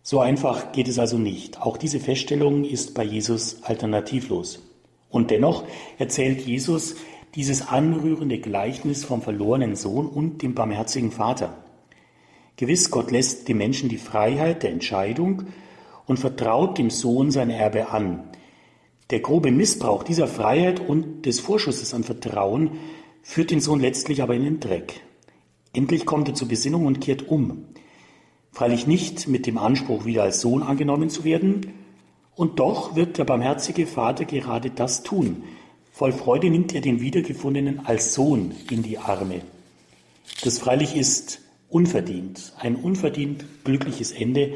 So 0.03 0.20
einfach 0.20 0.72
geht 0.72 0.88
es 0.88 0.98
also 0.98 1.18
nicht. 1.18 1.61
Auch 1.61 1.77
diese 1.77 2.01
Feststellung 2.01 2.64
ist 2.64 2.94
bei 2.94 3.03
Jesus 3.03 3.62
alternativlos. 3.64 4.62
Und 5.11 5.31
dennoch 5.31 5.64
erzählt 5.98 6.40
Jesus 6.40 6.96
dieses 7.35 7.68
anrührende 7.68 8.38
Gleichnis 8.38 9.05
vom 9.05 9.20
verlorenen 9.20 9.74
Sohn 9.74 10.07
und 10.07 10.42
dem 10.42 10.55
barmherzigen 10.55 11.11
Vater. 11.11 11.64
Gewiss, 12.57 12.90
Gott 12.90 13.11
lässt 13.11 13.48
dem 13.48 13.59
Menschen 13.59 13.88
die 13.88 13.98
Freiheit 13.98 14.62
der 14.62 14.70
Entscheidung 14.70 15.44
und 16.07 16.18
vertraut 16.18 16.79
dem 16.79 16.90
Sohn 16.90 17.31
sein 17.31 17.51
Erbe 17.51 17.90
an. 17.90 18.31
Der 19.11 19.20
grobe 19.20 19.51
Missbrauch 19.51 20.03
dieser 20.03 20.27
Freiheit 20.27 20.81
und 20.81 21.27
des 21.27 21.40
Vorschusses 21.40 21.94
an 21.94 22.05
Vertrauen 22.05 22.79
führt 23.22 23.51
den 23.51 23.61
Sohn 23.61 23.81
letztlich 23.81 24.22
aber 24.22 24.35
in 24.35 24.44
den 24.44 24.61
Dreck. 24.61 25.03
Endlich 25.78 26.06
kommt 26.06 26.26
er 26.26 26.34
zur 26.34 26.48
Besinnung 26.48 26.86
und 26.86 27.00
kehrt 27.00 27.28
um. 27.28 27.66
Freilich 28.50 28.88
nicht 28.88 29.28
mit 29.28 29.46
dem 29.46 29.58
Anspruch, 29.58 30.06
wieder 30.06 30.24
als 30.24 30.40
Sohn 30.40 30.64
angenommen 30.64 31.08
zu 31.08 31.22
werden, 31.22 31.72
und 32.34 32.58
doch 32.58 32.96
wird 32.96 33.16
der 33.16 33.24
barmherzige 33.24 33.86
Vater 33.86 34.24
gerade 34.24 34.70
das 34.70 35.04
tun. 35.04 35.44
Voll 35.92 36.10
Freude 36.10 36.50
nimmt 36.50 36.74
er 36.74 36.80
den 36.80 37.00
Wiedergefundenen 37.00 37.86
als 37.86 38.12
Sohn 38.12 38.56
in 38.72 38.82
die 38.82 38.98
Arme. 38.98 39.42
Das 40.42 40.58
freilich 40.58 40.96
ist 40.96 41.42
unverdient, 41.68 42.54
ein 42.58 42.74
unverdient 42.74 43.44
glückliches 43.62 44.10
Ende 44.10 44.54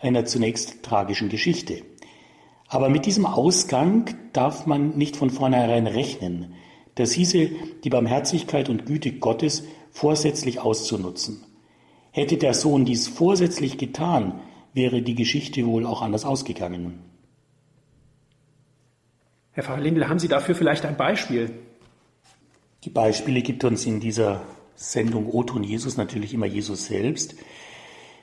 einer 0.00 0.24
zunächst 0.24 0.82
tragischen 0.82 1.28
Geschichte. 1.28 1.82
Aber 2.66 2.88
mit 2.88 3.06
diesem 3.06 3.26
Ausgang 3.26 4.12
darf 4.32 4.66
man 4.66 4.98
nicht 4.98 5.14
von 5.14 5.30
vornherein 5.30 5.86
rechnen. 5.86 6.54
Das 6.96 7.12
hieße, 7.12 7.48
die 7.84 7.90
Barmherzigkeit 7.90 8.68
und 8.68 8.86
Güte 8.86 9.12
Gottes 9.12 9.62
vorsätzlich 9.90 10.60
auszunutzen. 10.60 11.44
Hätte 12.10 12.36
der 12.36 12.54
Sohn 12.54 12.84
dies 12.84 13.08
vorsätzlich 13.08 13.78
getan, 13.78 14.40
wäre 14.72 15.02
die 15.02 15.14
Geschichte 15.14 15.66
wohl 15.66 15.86
auch 15.86 16.02
anders 16.02 16.24
ausgegangen. 16.24 17.00
Herr 19.52 19.64
Pfarrer 19.64 19.80
Lindl, 19.80 20.08
haben 20.08 20.18
Sie 20.18 20.28
dafür 20.28 20.54
vielleicht 20.54 20.84
ein 20.84 20.96
Beispiel? 20.96 21.50
Die 22.84 22.90
Beispiele 22.90 23.42
gibt 23.42 23.64
uns 23.64 23.86
in 23.86 23.98
dieser 23.98 24.42
Sendung 24.76 25.26
O-Ton 25.26 25.64
Jesus 25.64 25.96
natürlich 25.96 26.32
immer 26.32 26.46
Jesus 26.46 26.86
selbst. 26.86 27.34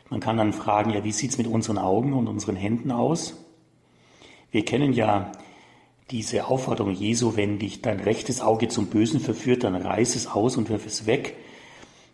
Man 0.10 0.22
kann 0.22 0.38
dann 0.38 0.54
fragen, 0.54 0.92
ja, 0.92 1.04
wie 1.04 1.12
sieht 1.12 1.32
es 1.32 1.38
mit 1.38 1.48
unseren 1.48 1.78
Augen 1.78 2.14
und 2.14 2.28
unseren 2.28 2.56
Händen 2.56 2.92
aus? 2.92 3.36
Wir 4.52 4.64
kennen 4.64 4.94
ja 4.94 5.32
diese 6.12 6.46
Aufforderung 6.46 6.94
Jesu, 6.94 7.36
wenn 7.36 7.60
dich 7.60 7.82
dein 7.82 8.00
rechtes 8.00 8.40
Auge 8.40 8.68
zum 8.68 8.88
Bösen 8.88 9.20
verführt, 9.20 9.64
dann 9.64 9.76
reiß 9.76 10.16
es 10.16 10.28
aus 10.28 10.56
und 10.56 10.70
wirf 10.70 10.86
es 10.86 11.06
weg. 11.06 11.36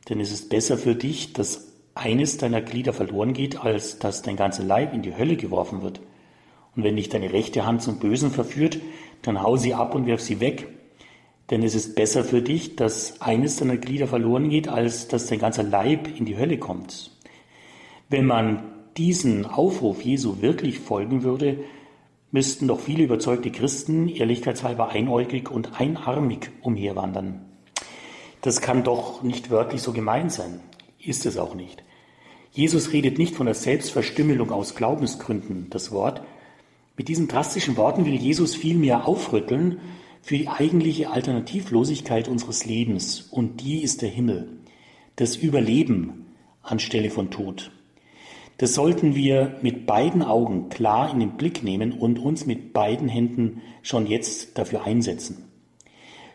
Denn 0.09 0.19
es 0.19 0.31
ist 0.31 0.49
besser 0.49 0.77
für 0.77 0.95
dich, 0.95 1.33
dass 1.33 1.71
eines 1.93 2.37
deiner 2.37 2.61
Glieder 2.61 2.93
verloren 2.93 3.33
geht, 3.33 3.63
als 3.63 3.99
dass 3.99 4.21
dein 4.21 4.35
ganzer 4.35 4.63
Leib 4.63 4.93
in 4.93 5.01
die 5.01 5.15
Hölle 5.15 5.35
geworfen 5.35 5.81
wird. 5.81 6.01
Und 6.75 6.83
wenn 6.83 6.95
dich 6.95 7.09
deine 7.09 7.33
rechte 7.33 7.65
Hand 7.65 7.81
zum 7.81 7.99
Bösen 7.99 8.31
verführt, 8.31 8.79
dann 9.21 9.41
hau 9.41 9.57
sie 9.57 9.73
ab 9.73 9.93
und 9.93 10.05
wirf 10.05 10.21
sie 10.21 10.39
weg. 10.39 10.67
Denn 11.49 11.63
es 11.63 11.75
ist 11.75 11.95
besser 11.95 12.23
für 12.23 12.41
dich, 12.41 12.77
dass 12.77 13.19
eines 13.21 13.57
deiner 13.57 13.77
Glieder 13.77 14.07
verloren 14.07 14.49
geht, 14.49 14.69
als 14.69 15.09
dass 15.09 15.27
dein 15.27 15.39
ganzer 15.39 15.63
Leib 15.63 16.07
in 16.17 16.25
die 16.25 16.37
Hölle 16.37 16.57
kommt. 16.57 17.11
Wenn 18.09 18.25
man 18.25 18.63
diesen 18.97 19.45
Aufruf 19.45 20.01
Jesu 20.01 20.41
wirklich 20.41 20.79
folgen 20.79 21.23
würde, 21.23 21.63
müssten 22.31 22.67
doch 22.67 22.79
viele 22.79 23.03
überzeugte 23.03 23.51
Christen 23.51 24.07
ehrlichkeitshalber 24.07 24.89
einäugig 24.89 25.51
und 25.51 25.79
einarmig 25.79 26.49
umherwandern. 26.61 27.50
Das 28.41 28.59
kann 28.59 28.83
doch 28.83 29.21
nicht 29.21 29.51
wörtlich 29.51 29.81
so 29.81 29.93
gemeint 29.93 30.31
sein. 30.31 30.61
Ist 30.99 31.25
es 31.25 31.37
auch 31.37 31.53
nicht. 31.53 31.83
Jesus 32.51 32.91
redet 32.91 33.17
nicht 33.17 33.35
von 33.35 33.45
der 33.45 33.55
Selbstverstümmelung 33.55 34.51
aus 34.51 34.75
Glaubensgründen, 34.75 35.67
das 35.69 35.91
Wort. 35.91 36.21
Mit 36.97 37.07
diesen 37.07 37.27
drastischen 37.27 37.77
Worten 37.77 38.05
will 38.05 38.15
Jesus 38.15 38.55
vielmehr 38.55 39.07
aufrütteln 39.07 39.79
für 40.21 40.37
die 40.37 40.47
eigentliche 40.47 41.09
Alternativlosigkeit 41.11 42.27
unseres 42.27 42.65
Lebens, 42.65 43.21
und 43.31 43.61
die 43.61 43.81
ist 43.81 44.01
der 44.01 44.09
Himmel, 44.09 44.49
das 45.15 45.35
Überleben 45.35 46.25
anstelle 46.61 47.09
von 47.09 47.31
Tod. 47.31 47.71
Das 48.57 48.75
sollten 48.75 49.15
wir 49.15 49.57
mit 49.61 49.87
beiden 49.87 50.21
Augen 50.21 50.69
klar 50.69 51.11
in 51.11 51.19
den 51.19 51.37
Blick 51.37 51.63
nehmen 51.63 51.93
und 51.93 52.19
uns 52.19 52.45
mit 52.45 52.73
beiden 52.73 53.07
Händen 53.07 53.61
schon 53.81 54.05
jetzt 54.05 54.57
dafür 54.57 54.83
einsetzen. 54.83 55.50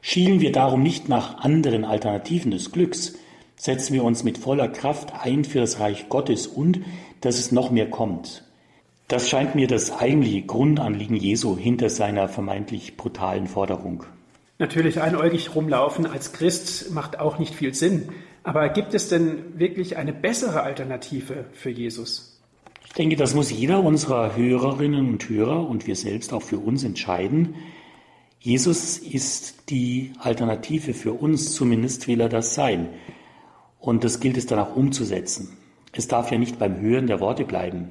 Schielen 0.09 0.38
wir 0.40 0.53
darum 0.53 0.85
nicht 0.85 1.09
nach 1.09 1.38
anderen 1.38 1.85
Alternativen 1.85 2.53
des 2.53 2.71
Glücks, 2.71 3.14
setzen 3.57 3.92
wir 3.92 4.05
uns 4.05 4.23
mit 4.23 4.38
voller 4.38 4.69
Kraft 4.69 5.12
ein 5.21 5.45
für 5.45 5.59
das 5.59 5.81
Reich 5.81 6.09
Gottes 6.09 6.47
und 6.47 6.79
dass 7.23 7.40
es 7.40 7.51
noch 7.51 7.73
mehr 7.73 7.90
kommt. 7.90 8.45
Das 9.09 9.29
scheint 9.29 9.57
mir 9.57 9.66
das 9.66 9.90
eigentliche 9.90 10.42
Grundanliegen 10.42 11.16
Jesu 11.16 11.59
hinter 11.59 11.90
seiner 11.90 12.29
vermeintlich 12.29 12.97
brutalen 12.97 13.49
Forderung. 13.49 14.05
Natürlich 14.61 15.01
einäugig 15.01 15.57
rumlaufen 15.57 16.07
als 16.07 16.33
Christ 16.33 16.92
macht 16.92 17.19
auch 17.19 17.40
nicht 17.40 17.57
viel 17.57 17.75
Sinn. 17.75 18.11
Aber 18.45 18.69
gibt 18.69 18.95
es 18.95 19.09
denn 19.09 19.59
wirklich 19.59 19.97
eine 19.97 20.12
bessere 20.12 20.62
Alternative 20.62 21.47
für 21.53 21.71
Jesus? 21.71 22.40
Ich 22.87 22.92
denke, 22.92 23.16
das 23.16 23.35
muss 23.35 23.51
jeder 23.51 23.83
unserer 23.83 24.37
Hörerinnen 24.37 25.09
und 25.09 25.29
Hörer 25.29 25.69
und 25.69 25.88
wir 25.88 25.97
selbst 25.97 26.33
auch 26.33 26.42
für 26.42 26.59
uns 26.59 26.85
entscheiden. 26.85 27.57
Jesus 28.47 28.99
ist 28.99 29.71
die 29.71 30.13
Alternative 30.21 30.95
für 30.95 31.13
uns, 31.15 31.53
zumindest 31.53 32.07
will 32.07 32.21
er 32.21 32.29
das 32.29 32.55
sein. 32.55 32.91
Und 33.81 34.05
das 34.05 34.21
gilt 34.21 34.37
es 34.37 34.47
dann 34.47 34.61
auch 34.61 34.77
umzusetzen. 34.77 35.57
Es 35.91 36.07
darf 36.07 36.31
ja 36.31 36.39
nicht 36.39 36.57
beim 36.57 36.81
Hören 36.81 37.09
der 37.09 37.19
Worte 37.19 37.45
bleiben. 37.45 37.91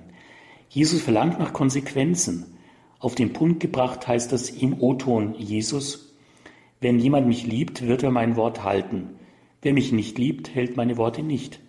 Jesus 0.70 1.02
verlangt 1.02 1.40
nach 1.40 1.52
Konsequenzen. 1.52 2.56
Auf 3.00 3.16
den 3.16 3.34
Punkt 3.34 3.60
gebracht 3.60 4.08
heißt 4.08 4.32
das 4.32 4.50
im 4.50 4.82
O-Ton 4.82 5.36
Jesus, 5.38 6.16
wenn 6.80 7.00
jemand 7.00 7.28
mich 7.28 7.46
liebt, 7.46 7.86
wird 7.86 8.04
er 8.04 8.12
mein 8.12 8.38
Wort 8.38 8.64
halten. 8.64 9.10
Wer 9.62 9.74
mich 9.74 9.92
nicht 9.92 10.18
liebt, 10.18 10.56
hält 10.56 10.78
meine 10.78 10.96
Worte 10.96 11.22
nicht. 11.22 11.60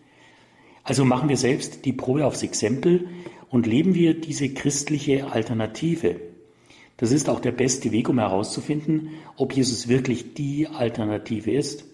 Also 0.85 1.05
machen 1.05 1.29
wir 1.29 1.37
selbst 1.37 1.87
die 1.87 1.93
Probe 1.93 2.25
aufs 2.25 2.45
Exempel 2.45 3.09
und 3.51 3.67
leben 3.67 3.97
wir 3.97 4.15
diese 4.15 4.49
christliche 4.55 5.33
Alternative. 5.33 6.21
Das 6.97 7.13
ist 7.13 7.29
auch 7.29 7.41
der 7.41 7.53
beste 7.53 7.93
Weg, 7.93 8.09
um 8.09 8.19
herauszufinden, 8.19 9.11
ob 9.37 9.53
Jesus 9.53 9.89
wirklich 9.89 10.35
die 10.35 10.67
Alternative 10.67 11.53
ist. 11.53 11.85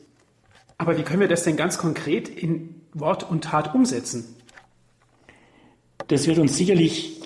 Aber 0.79 0.97
wie 0.97 1.03
können 1.03 1.21
wir 1.21 1.29
das 1.29 1.45
denn 1.45 1.57
ganz 1.57 1.79
konkret 1.79 2.29
in 2.29 2.75
Wort 2.93 3.29
und 3.29 3.45
Tat 3.45 3.75
umsetzen? 3.75 4.37
Das 6.09 6.27
wird 6.27 6.39
uns 6.39 6.57
sicherlich 6.57 7.21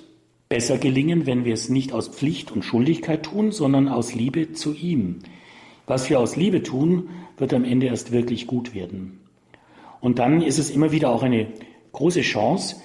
besser 0.49 0.79
gelingen, 0.79 1.27
wenn 1.27 1.45
wir 1.45 1.55
es 1.55 1.69
nicht 1.69 1.93
aus 1.93 2.09
Pflicht 2.09 2.53
und 2.53 2.65
Schuldigkeit 2.65 3.25
tun, 3.25 3.53
sondern 3.53 3.89
aus 3.89 4.15
Liebe 4.15 4.53
zu 4.53 4.75
ihm. 4.75 5.21
Was 5.87 6.09
wir 6.09 6.21
aus 6.21 6.37
Liebe 6.37 6.63
tun, 6.63 7.11
wird 7.37 7.53
am 7.53 7.65
Ende 7.65 7.87
erst 7.87 8.13
wirklich 8.13 8.47
gut 8.47 8.75
werden. 8.75 9.21
Und 10.01 10.19
dann 10.19 10.43
ist 10.43 10.59
es 10.59 10.71
immer 10.71 10.93
wieder 10.93 11.11
auch 11.11 11.23
eine 11.23 11.49
große 11.93 12.21
Chance, 12.21 12.77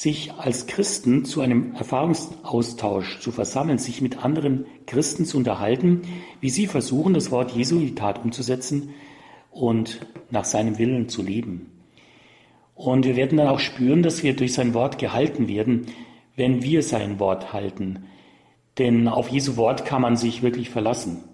sich 0.00 0.32
als 0.32 0.66
Christen 0.66 1.26
zu 1.26 1.42
einem 1.42 1.74
Erfahrungsaustausch 1.74 3.20
zu 3.20 3.32
versammeln, 3.32 3.76
sich 3.76 4.00
mit 4.00 4.24
anderen 4.24 4.64
Christen 4.86 5.26
zu 5.26 5.36
unterhalten, 5.36 6.00
wie 6.40 6.48
sie 6.48 6.66
versuchen, 6.66 7.12
das 7.12 7.30
Wort 7.30 7.50
Jesu 7.50 7.76
in 7.76 7.88
die 7.88 7.94
Tat 7.94 8.24
umzusetzen 8.24 8.94
und 9.50 10.06
nach 10.30 10.46
seinem 10.46 10.78
Willen 10.78 11.10
zu 11.10 11.22
leben. 11.22 11.70
Und 12.74 13.04
wir 13.04 13.14
werden 13.14 13.36
dann 13.36 13.48
auch 13.48 13.58
spüren, 13.58 14.02
dass 14.02 14.22
wir 14.22 14.34
durch 14.34 14.54
sein 14.54 14.72
Wort 14.72 14.96
gehalten 14.96 15.48
werden, 15.48 15.88
wenn 16.34 16.62
wir 16.62 16.82
sein 16.82 17.20
Wort 17.20 17.52
halten. 17.52 18.06
Denn 18.78 19.06
auf 19.06 19.28
Jesu 19.28 19.58
Wort 19.58 19.84
kann 19.84 20.00
man 20.00 20.16
sich 20.16 20.42
wirklich 20.42 20.70
verlassen. 20.70 21.24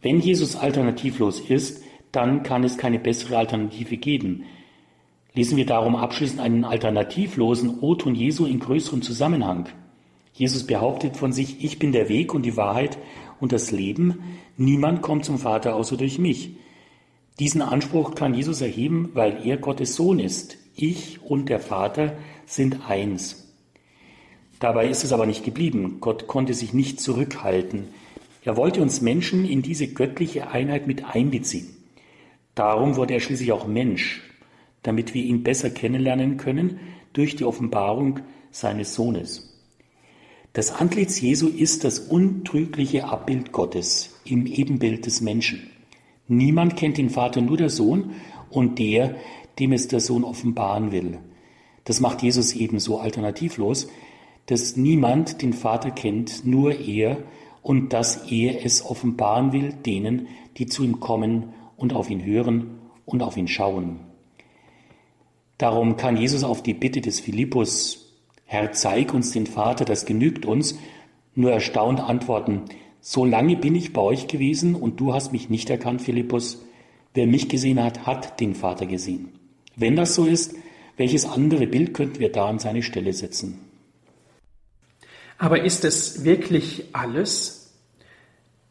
Wenn 0.00 0.20
Jesus 0.20 0.56
alternativlos 0.56 1.38
ist, 1.38 1.82
dann 2.12 2.44
kann 2.44 2.64
es 2.64 2.78
keine 2.78 2.98
bessere 2.98 3.36
Alternative 3.36 3.98
geben. 3.98 4.44
Lesen 5.34 5.56
wir 5.56 5.66
darum 5.66 5.96
abschließend 5.96 6.40
einen 6.40 6.64
alternativlosen 6.64 7.80
O-Ton 7.80 8.14
Jesu 8.14 8.46
in 8.46 8.58
größerem 8.58 9.02
Zusammenhang. 9.02 9.68
Jesus 10.32 10.66
behauptet 10.66 11.16
von 11.16 11.32
sich, 11.32 11.64
ich 11.64 11.78
bin 11.78 11.92
der 11.92 12.08
Weg 12.08 12.34
und 12.34 12.42
die 12.42 12.56
Wahrheit 12.56 12.98
und 13.40 13.52
das 13.52 13.70
Leben. 13.70 14.20
Niemand 14.56 15.02
kommt 15.02 15.24
zum 15.24 15.38
Vater 15.38 15.74
außer 15.76 15.96
durch 15.96 16.18
mich. 16.18 16.56
Diesen 17.38 17.62
Anspruch 17.62 18.14
kann 18.14 18.34
Jesus 18.34 18.60
erheben, 18.60 19.10
weil 19.14 19.46
er 19.46 19.56
Gottes 19.56 19.94
Sohn 19.96 20.18
ist. 20.18 20.58
Ich 20.74 21.22
und 21.22 21.48
der 21.48 21.60
Vater 21.60 22.16
sind 22.46 22.88
eins. 22.88 23.46
Dabei 24.58 24.88
ist 24.88 25.04
es 25.04 25.12
aber 25.12 25.26
nicht 25.26 25.44
geblieben. 25.44 25.98
Gott 26.00 26.26
konnte 26.26 26.54
sich 26.54 26.74
nicht 26.74 27.00
zurückhalten. 27.00 27.88
Er 28.42 28.56
wollte 28.56 28.82
uns 28.82 29.00
Menschen 29.00 29.44
in 29.44 29.62
diese 29.62 29.88
göttliche 29.88 30.50
Einheit 30.50 30.86
mit 30.86 31.04
einbeziehen. 31.04 31.68
Darum 32.54 32.96
wurde 32.96 33.14
er 33.14 33.20
schließlich 33.20 33.52
auch 33.52 33.66
Mensch, 33.66 34.22
damit 34.82 35.14
wir 35.14 35.22
ihn 35.22 35.42
besser 35.42 35.70
kennenlernen 35.70 36.36
können 36.36 36.80
durch 37.12 37.36
die 37.36 37.44
Offenbarung 37.44 38.20
seines 38.50 38.94
Sohnes. 38.94 39.50
Das 40.52 40.72
Antlitz 40.72 41.20
Jesu 41.20 41.46
ist 41.48 41.84
das 41.84 41.98
untrügliche 42.00 43.04
Abbild 43.04 43.52
Gottes 43.52 44.20
im 44.24 44.46
Ebenbild 44.46 45.06
des 45.06 45.20
Menschen. 45.20 45.70
Niemand 46.26 46.76
kennt 46.76 46.98
den 46.98 47.10
Vater, 47.10 47.40
nur 47.40 47.56
der 47.56 47.70
Sohn 47.70 48.12
und 48.50 48.78
der, 48.78 49.14
dem 49.58 49.72
es 49.72 49.88
der 49.88 50.00
Sohn 50.00 50.24
offenbaren 50.24 50.90
will. 50.90 51.18
Das 51.84 52.00
macht 52.00 52.22
Jesus 52.22 52.52
ebenso 52.52 52.98
alternativlos, 52.98 53.88
dass 54.46 54.76
niemand 54.76 55.42
den 55.42 55.52
Vater 55.52 55.90
kennt, 55.90 56.44
nur 56.44 56.80
er, 56.80 57.18
und 57.62 57.92
dass 57.92 58.30
er 58.30 58.64
es 58.64 58.84
offenbaren 58.84 59.52
will 59.52 59.72
denen, 59.72 60.28
die 60.56 60.66
zu 60.66 60.82
ihm 60.82 60.98
kommen 60.98 61.52
und 61.76 61.92
auf 61.92 62.10
ihn 62.10 62.24
hören 62.24 62.78
und 63.04 63.22
auf 63.22 63.36
ihn 63.36 63.48
schauen. 63.48 64.00
Darum 65.60 65.98
kann 65.98 66.16
Jesus 66.16 66.42
auf 66.42 66.62
die 66.62 66.72
Bitte 66.72 67.02
des 67.02 67.20
Philippus, 67.20 68.14
Herr, 68.46 68.72
zeig 68.72 69.12
uns 69.12 69.32
den 69.32 69.46
Vater, 69.46 69.84
das 69.84 70.06
genügt 70.06 70.46
uns, 70.46 70.78
nur 71.34 71.52
erstaunt 71.52 72.00
antworten, 72.00 72.62
so 73.02 73.26
lange 73.26 73.56
bin 73.56 73.74
ich 73.74 73.92
bei 73.92 74.00
euch 74.00 74.26
gewesen 74.26 74.74
und 74.74 75.00
du 75.00 75.12
hast 75.12 75.32
mich 75.32 75.50
nicht 75.50 75.68
erkannt, 75.68 76.00
Philippus. 76.00 76.62
Wer 77.12 77.26
mich 77.26 77.50
gesehen 77.50 77.82
hat, 77.82 78.06
hat 78.06 78.40
den 78.40 78.54
Vater 78.54 78.86
gesehen. 78.86 79.28
Wenn 79.76 79.96
das 79.96 80.14
so 80.14 80.24
ist, 80.24 80.54
welches 80.96 81.26
andere 81.26 81.66
Bild 81.66 81.92
könnten 81.92 82.20
wir 82.20 82.32
da 82.32 82.46
an 82.46 82.58
seine 82.58 82.82
Stelle 82.82 83.12
setzen? 83.12 83.60
Aber 85.36 85.62
ist 85.62 85.84
es 85.84 86.24
wirklich 86.24 86.84
alles? 86.94 87.74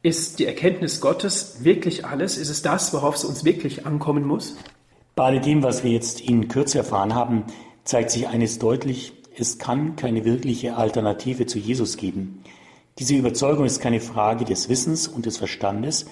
Ist 0.02 0.40
die 0.40 0.46
Erkenntnis 0.46 1.02
Gottes 1.02 1.64
wirklich 1.64 2.04
alles? 2.04 2.38
Ist 2.38 2.50
es 2.50 2.64
das, 2.64 2.92
worauf 2.94 3.14
es 3.14 3.26
uns 3.26 3.46
wirklich 3.46 3.86
ankommen 3.86 4.26
muss? 4.26 4.56
Bei 5.20 5.26
alledem, 5.26 5.64
was 5.64 5.84
wir 5.84 5.92
jetzt 5.92 6.22
in 6.22 6.48
Kürze 6.48 6.78
erfahren 6.78 7.14
haben, 7.14 7.44
zeigt 7.84 8.10
sich 8.10 8.30
eines 8.30 8.58
deutlich, 8.58 9.12
es 9.38 9.58
kann 9.58 9.98
keine 9.98 10.24
wirkliche 10.24 10.78
Alternative 10.78 11.46
zu 11.46 11.60
Jesus 11.60 11.98
geben. 11.98 12.42
Diese 13.00 13.16
Überzeugung 13.16 13.66
ist 13.66 13.82
keine 13.82 14.00
Frage 14.00 14.46
des 14.46 14.70
Wissens 14.70 15.10
und 15.10 15.26
des 15.26 15.36
Verstandes, 15.36 16.06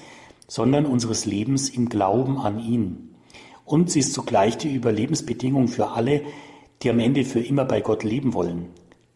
sondern 0.50 0.86
unseres 0.86 1.26
Lebens 1.26 1.70
im 1.70 1.88
Glauben 1.88 2.38
an 2.38 2.60
ihn. 2.60 3.16
Und 3.64 3.90
sie 3.90 4.00
ist 4.00 4.12
zugleich 4.12 4.58
die 4.58 4.76
Überlebensbedingung 4.76 5.70
für 5.70 5.92
alle, 5.92 6.24
die 6.84 6.90
am 6.90 7.00
Ende 7.00 7.24
für 7.24 7.40
immer 7.40 7.64
bei 7.64 7.80
Gott 7.80 8.04
leben 8.04 8.34
wollen. 8.34 8.66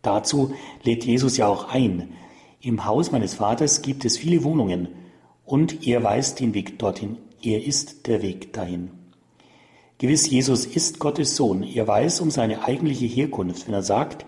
Dazu 0.03 0.53
lädt 0.83 1.03
Jesus 1.03 1.35
ja 1.35 1.47
auch 1.47 1.67
ein. 1.67 2.13
Im 2.61 2.85
Haus 2.85 3.11
meines 3.11 3.33
Vaters 3.33 3.81
gibt 3.81 4.05
es 4.05 4.17
viele 4.17 4.45
Wohnungen 4.45 4.87
und 5.43 5.85
er 5.85 6.01
weiß 6.01 6.35
den 6.35 6.53
Weg 6.53 6.79
dorthin. 6.79 7.17
Er 7.43 7.65
ist 7.65 8.07
der 8.07 8.21
Weg 8.21 8.53
dahin. 8.53 9.00
Gewiss, 10.01 10.27
Jesus 10.27 10.65
ist 10.65 10.97
Gottes 10.97 11.35
Sohn. 11.35 11.61
Er 11.61 11.87
weiß 11.87 12.21
um 12.21 12.31
seine 12.31 12.63
eigentliche 12.63 13.05
Herkunft, 13.05 13.67
wenn 13.67 13.75
er 13.75 13.83
sagt, 13.83 14.25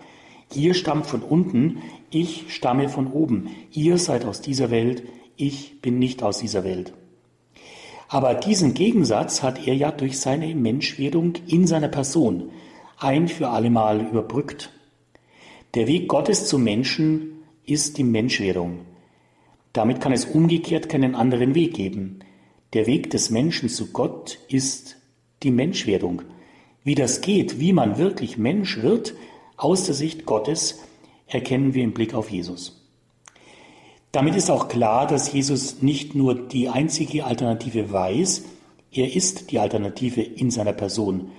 ihr 0.54 0.72
stammt 0.72 1.04
von 1.04 1.20
unten, 1.20 1.82
ich 2.10 2.44
stamme 2.54 2.88
von 2.88 3.08
oben. 3.08 3.50
Ihr 3.72 3.98
seid 3.98 4.24
aus 4.24 4.40
dieser 4.40 4.70
Welt, 4.70 5.02
ich 5.34 5.80
bin 5.82 5.98
nicht 5.98 6.22
aus 6.22 6.38
dieser 6.38 6.62
Welt. 6.62 6.92
Aber 8.06 8.34
diesen 8.34 8.74
Gegensatz 8.74 9.42
hat 9.42 9.66
er 9.66 9.74
ja 9.74 9.90
durch 9.90 10.20
seine 10.20 10.54
Menschwerdung 10.54 11.32
in 11.48 11.66
seiner 11.66 11.88
Person 11.88 12.50
ein 12.96 13.26
für 13.26 13.48
allemal 13.48 14.00
überbrückt. 14.00 14.70
Der 15.74 15.88
Weg 15.88 16.06
Gottes 16.06 16.46
zum 16.46 16.62
Menschen 16.62 17.42
ist 17.66 17.98
die 17.98 18.04
Menschwerdung. 18.04 18.82
Damit 19.72 20.00
kann 20.00 20.12
es 20.12 20.24
umgekehrt 20.24 20.88
keinen 20.88 21.16
anderen 21.16 21.56
Weg 21.56 21.74
geben. 21.74 22.20
Der 22.74 22.86
Weg 22.86 23.10
des 23.10 23.30
Menschen 23.30 23.68
zu 23.68 23.90
Gott 23.90 24.38
ist 24.46 24.98
die 25.44 25.50
Menschwerdung. 25.50 26.22
Wie 26.82 26.94
das 26.94 27.20
geht, 27.20 27.60
wie 27.60 27.72
man 27.72 27.98
wirklich 27.98 28.36
Mensch 28.38 28.82
wird, 28.82 29.14
aus 29.56 29.84
der 29.84 29.94
Sicht 29.94 30.26
Gottes, 30.26 30.80
erkennen 31.26 31.74
wir 31.74 31.84
im 31.84 31.94
Blick 31.94 32.14
auf 32.14 32.30
Jesus. 32.30 32.80
Damit 34.12 34.34
ist 34.36 34.50
auch 34.50 34.68
klar, 34.68 35.06
dass 35.06 35.32
Jesus 35.32 35.82
nicht 35.82 36.14
nur 36.14 36.34
die 36.34 36.68
einzige 36.68 37.24
Alternative 37.24 37.92
weiß, 37.92 38.44
er 38.92 39.14
ist 39.14 39.50
die 39.50 39.58
Alternative 39.58 40.22
in 40.22 40.50
seiner 40.50 40.72
Person. 40.72 41.32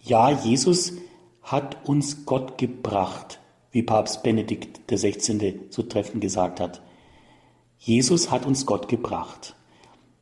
Ja, 0.00 0.30
Jesus 0.30 0.94
hat 1.42 1.86
uns 1.86 2.24
Gott 2.24 2.56
gebracht 2.56 3.40
wie 3.74 3.82
Papst 3.82 4.22
Benedikt 4.22 4.86
XVI. 4.86 5.68
zu 5.68 5.82
treffen 5.82 6.20
gesagt 6.20 6.60
hat. 6.60 6.80
Jesus 7.76 8.30
hat 8.30 8.46
uns 8.46 8.66
Gott 8.66 8.88
gebracht. 8.88 9.56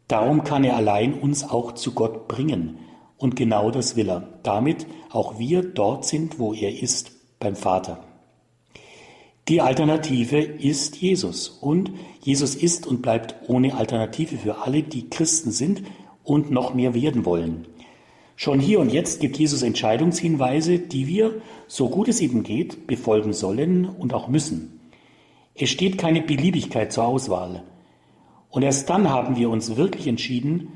Darum 0.09 0.43
kann 0.43 0.65
er 0.65 0.75
allein 0.75 1.13
uns 1.13 1.45
auch 1.45 1.73
zu 1.73 1.93
Gott 1.93 2.29
bringen. 2.29 2.79
Und 3.23 3.37
genau 3.37 3.71
das 3.71 3.95
will 3.95 4.11
er, 4.11 4.29
damit 4.43 4.85
auch 5.11 5.39
wir 5.39 5.63
dort 5.63 6.05
sind, 6.05 6.41
wo 6.41 6.53
er 6.55 6.83
ist, 6.83 7.13
beim 7.39 7.55
Vater. 7.55 8.03
Die 9.47 9.61
Alternative 9.61 10.39
ist 10.39 10.97
Jesus. 10.97 11.49
Und 11.49 11.93
Jesus 12.21 12.57
ist 12.57 12.85
und 12.85 13.01
bleibt 13.01 13.49
ohne 13.49 13.77
Alternative 13.77 14.37
für 14.37 14.63
alle, 14.63 14.83
die 14.83 15.09
Christen 15.09 15.53
sind 15.53 15.85
und 16.25 16.51
noch 16.51 16.75
mehr 16.75 16.95
werden 16.95 17.25
wollen. 17.25 17.69
Schon 18.35 18.59
hier 18.59 18.81
und 18.81 18.93
jetzt 18.93 19.21
gibt 19.21 19.39
Jesus 19.39 19.63
Entscheidungshinweise, 19.63 20.81
die 20.81 21.07
wir, 21.07 21.41
so 21.69 21.91
gut 21.91 22.09
es 22.09 22.21
eben 22.21 22.43
geht, 22.43 22.89
befolgen 22.89 23.35
sollen 23.35 23.85
und 23.85 24.15
auch 24.15 24.27
müssen. 24.27 24.81
Es 25.55 25.71
steht 25.71 25.97
keine 25.97 26.23
Beliebigkeit 26.23 26.93
zur 26.93 27.05
Auswahl. 27.05 27.63
Und 28.51 28.65
erst 28.65 28.91
dann 28.91 29.11
haben 29.11 29.37
wir 29.37 29.49
uns 29.49 29.77
wirklich 29.77 30.09
entschieden, 30.09 30.73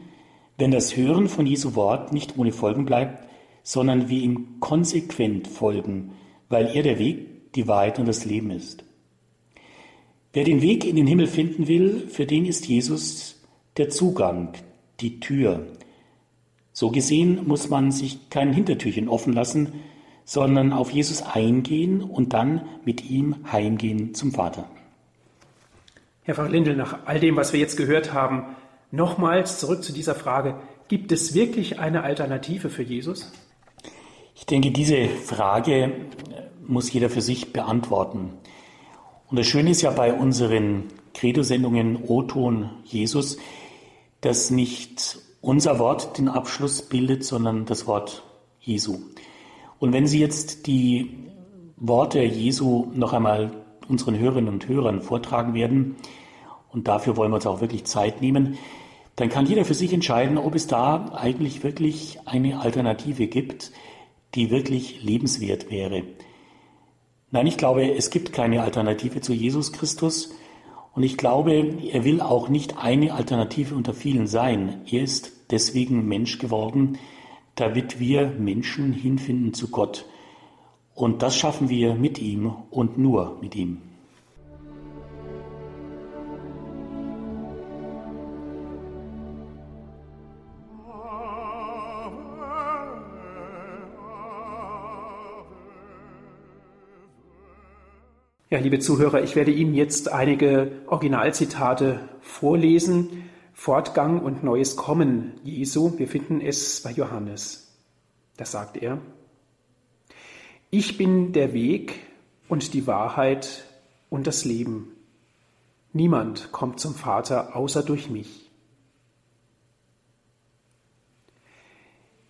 wenn 0.59 0.71
das 0.71 0.97
Hören 0.97 1.29
von 1.29 1.47
Jesu 1.47 1.75
Wort 1.75 2.13
nicht 2.13 2.39
ohne 2.39 2.53
Folgen 2.53 2.85
bleibt, 2.85 3.27
sondern 3.63 4.09
wir 4.09 4.21
ihm 4.21 4.61
konsequent 4.61 5.49
folgen, 5.49 6.13
weil 6.49 6.67
er 6.75 6.83
der 6.83 6.99
Weg, 6.99 7.53
die 7.55 7.69
Wahrheit 7.69 7.99
und 7.99 8.07
das 8.07 8.25
Leben 8.25 8.51
ist. 8.51 8.85
Wer 10.33 10.45
den 10.45 10.63
Weg 10.63 10.85
in 10.85 10.97
den 10.97 11.07
Himmel 11.07 11.27
finden 11.27 11.67
will, 11.67 12.09
für 12.09 12.27
den 12.27 12.45
ist 12.45 12.67
Jesus 12.67 13.43
der 13.77 13.89
Zugang, 13.89 14.53
die 15.01 15.21
Tür, 15.21 15.67
so 16.79 16.91
gesehen 16.91 17.47
muss 17.47 17.71
man 17.71 17.91
sich 17.91 18.29
kein 18.29 18.53
Hintertürchen 18.53 19.09
offen 19.09 19.33
lassen, 19.33 19.73
sondern 20.27 20.75
auf 20.75 20.91
Jesus 20.91 21.23
eingehen 21.23 22.03
und 22.03 22.35
dann 22.35 22.69
mit 22.85 23.09
ihm 23.09 23.37
heimgehen 23.51 24.13
zum 24.13 24.31
Vater. 24.31 24.69
Herr 26.25 26.35
Pfarrer 26.35 26.51
Lindel, 26.51 26.77
nach 26.77 27.07
all 27.07 27.19
dem, 27.19 27.37
was 27.37 27.55
wir 27.55 27.61
jetzt 27.61 27.79
gehört 27.79 28.13
haben, 28.13 28.45
nochmals 28.91 29.59
zurück 29.61 29.83
zu 29.83 29.93
dieser 29.93 30.15
Frage, 30.15 30.57
gibt 30.89 31.13
es 31.13 31.35
wirklich 31.35 31.79
eine 31.79 32.03
Alternative 32.03 32.71
für 32.71 32.83
Jesus? 32.83 33.33
Ich 34.35 34.47
denke, 34.47 34.71
diese 34.71 35.09
Frage 35.09 35.93
muss 36.67 36.93
jeder 36.93 37.11
für 37.11 37.23
sich 37.23 37.53
beantworten. 37.53 38.33
Und 39.29 39.39
das 39.39 39.47
Schöne 39.47 39.71
ist 39.71 39.83
ja 39.83 39.91
bei 39.91 40.13
unseren 40.13 40.85
Credo-Sendungen 41.15 42.05
O-Ton 42.07 42.71
Jesus, 42.85 43.39
dass 44.21 44.51
nicht 44.51 45.19
unser 45.41 45.79
Wort 45.79 46.19
den 46.19 46.29
Abschluss 46.29 46.83
bildet, 46.83 47.25
sondern 47.25 47.65
das 47.65 47.87
Wort 47.87 48.23
Jesu. 48.61 48.99
Und 49.79 49.93
wenn 49.93 50.07
Sie 50.07 50.21
jetzt 50.21 50.67
die 50.67 51.27
Worte 51.77 52.23
Jesu 52.23 52.89
noch 52.95 53.13
einmal 53.13 53.53
unseren 53.89 54.19
Hörerinnen 54.19 54.53
und 54.53 54.69
Hörern 54.69 55.03
vortragen 55.03 55.55
werden, 55.55 55.97
und 56.77 56.87
dafür 56.87 57.17
wollen 57.17 57.31
wir 57.31 57.37
uns 57.37 57.47
auch 57.47 57.63
wirklich 57.63 57.85
Zeit 57.85 58.21
nehmen, 58.21 58.59
dann 59.17 59.31
kann 59.31 59.47
jeder 59.47 59.65
für 59.65 59.75
sich 59.75 59.95
entscheiden, 59.95 60.37
ob 60.37 60.55
es 60.55 60.67
da 60.67 61.11
eigentlich 61.15 61.65
wirklich 61.65 62.19
eine 62.27 62.61
Alternative 62.61 63.29
gibt, 63.29 63.73
die 64.35 64.51
wirklich 64.51 65.03
lebenswert 65.03 65.71
wäre. 65.71 66.03
Nein, 67.31 67.47
ich 67.47 67.57
glaube, 67.57 67.91
es 67.95 68.11
gibt 68.11 68.35
keine 68.35 68.63
Alternative 68.63 69.23
zu 69.23 69.33
Jesus 69.33 69.73
Christus. 69.73 70.35
Und 70.95 71.03
ich 71.03 71.17
glaube, 71.17 71.79
er 71.91 72.05
will 72.05 72.21
auch 72.21 72.51
nicht 72.51 72.77
eine 72.77 73.15
Alternative 73.15 73.75
unter 73.75 73.95
vielen 73.95 74.27
sein. 74.27 74.83
Er 74.91 75.03
ist 75.03 75.33
deswegen 75.51 76.07
Mensch 76.07 76.39
geworden, 76.39 76.99
damit 77.55 77.99
wir 77.99 78.29
Menschen 78.39 78.93
hinfinden 78.93 79.55
zu 79.55 79.71
Gott. 79.71 80.05
Und 80.95 81.23
das 81.23 81.37
schaffen 81.39 81.71
wir 81.71 81.95
mit 81.95 82.19
ihm 82.19 82.53
und 82.71 82.99
nur 82.99 83.39
mit 83.41 83.57
ihm. 83.57 83.81
Ja, 98.49 98.61
liebe 98.61 98.79
Zuhörer, 98.79 99.25
ich 99.25 99.35
werde 99.35 99.51
Ihnen 99.51 99.75
jetzt 99.75 100.13
einige 100.13 100.71
Originalzitate 100.87 102.09
vorlesen. 102.21 103.29
Fortgang 103.53 104.21
und 104.21 104.45
neues 104.45 104.77
Kommen 104.77 105.41
Jesu. 105.43 105.99
Wir 105.99 106.07
finden 106.07 106.41
es 106.41 106.81
bei 106.81 106.93
Johannes. 106.93 107.77
Da 108.37 108.45
sagt 108.45 108.77
er, 108.77 109.01
ich 110.71 110.97
bin 110.97 111.33
der 111.33 111.55
Weg 111.55 111.99
und 112.47 112.73
die 112.73 112.87
Wahrheit 112.87 113.65
und 114.11 114.29
das 114.29 114.45
Leben. 114.45 114.93
Niemand 115.93 116.53
kommt 116.53 116.79
zum 116.79 116.95
Vater 116.95 117.57
außer 117.57 117.83
durch 117.83 118.11
mich. 118.11 118.49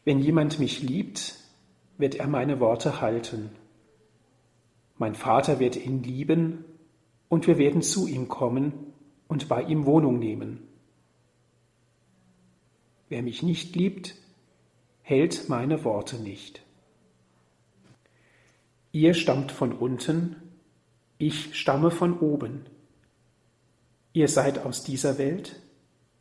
Wenn 0.06 0.20
jemand 0.20 0.60
mich 0.60 0.80
liebt, 0.80 1.34
wird 1.98 2.14
er 2.14 2.26
meine 2.26 2.58
Worte 2.58 3.02
halten. 3.02 3.50
Mein 4.98 5.14
Vater 5.14 5.58
wird 5.58 5.76
ihn 5.76 6.02
lieben 6.02 6.64
und 7.28 7.46
wir 7.46 7.58
werden 7.58 7.82
zu 7.82 8.06
ihm 8.06 8.28
kommen 8.28 8.72
und 9.28 9.48
bei 9.48 9.62
ihm 9.62 9.84
Wohnung 9.86 10.18
nehmen. 10.18 10.66
Wer 13.08 13.22
mich 13.22 13.42
nicht 13.42 13.76
liebt, 13.76 14.14
hält 15.02 15.48
meine 15.48 15.84
Worte 15.84 16.16
nicht. 16.16 16.62
Ihr 18.92 19.14
stammt 19.14 19.52
von 19.52 19.72
unten, 19.72 20.36
ich 21.18 21.54
stamme 21.58 21.90
von 21.90 22.18
oben. 22.18 22.64
Ihr 24.12 24.28
seid 24.28 24.64
aus 24.64 24.82
dieser 24.82 25.18
Welt, 25.18 25.60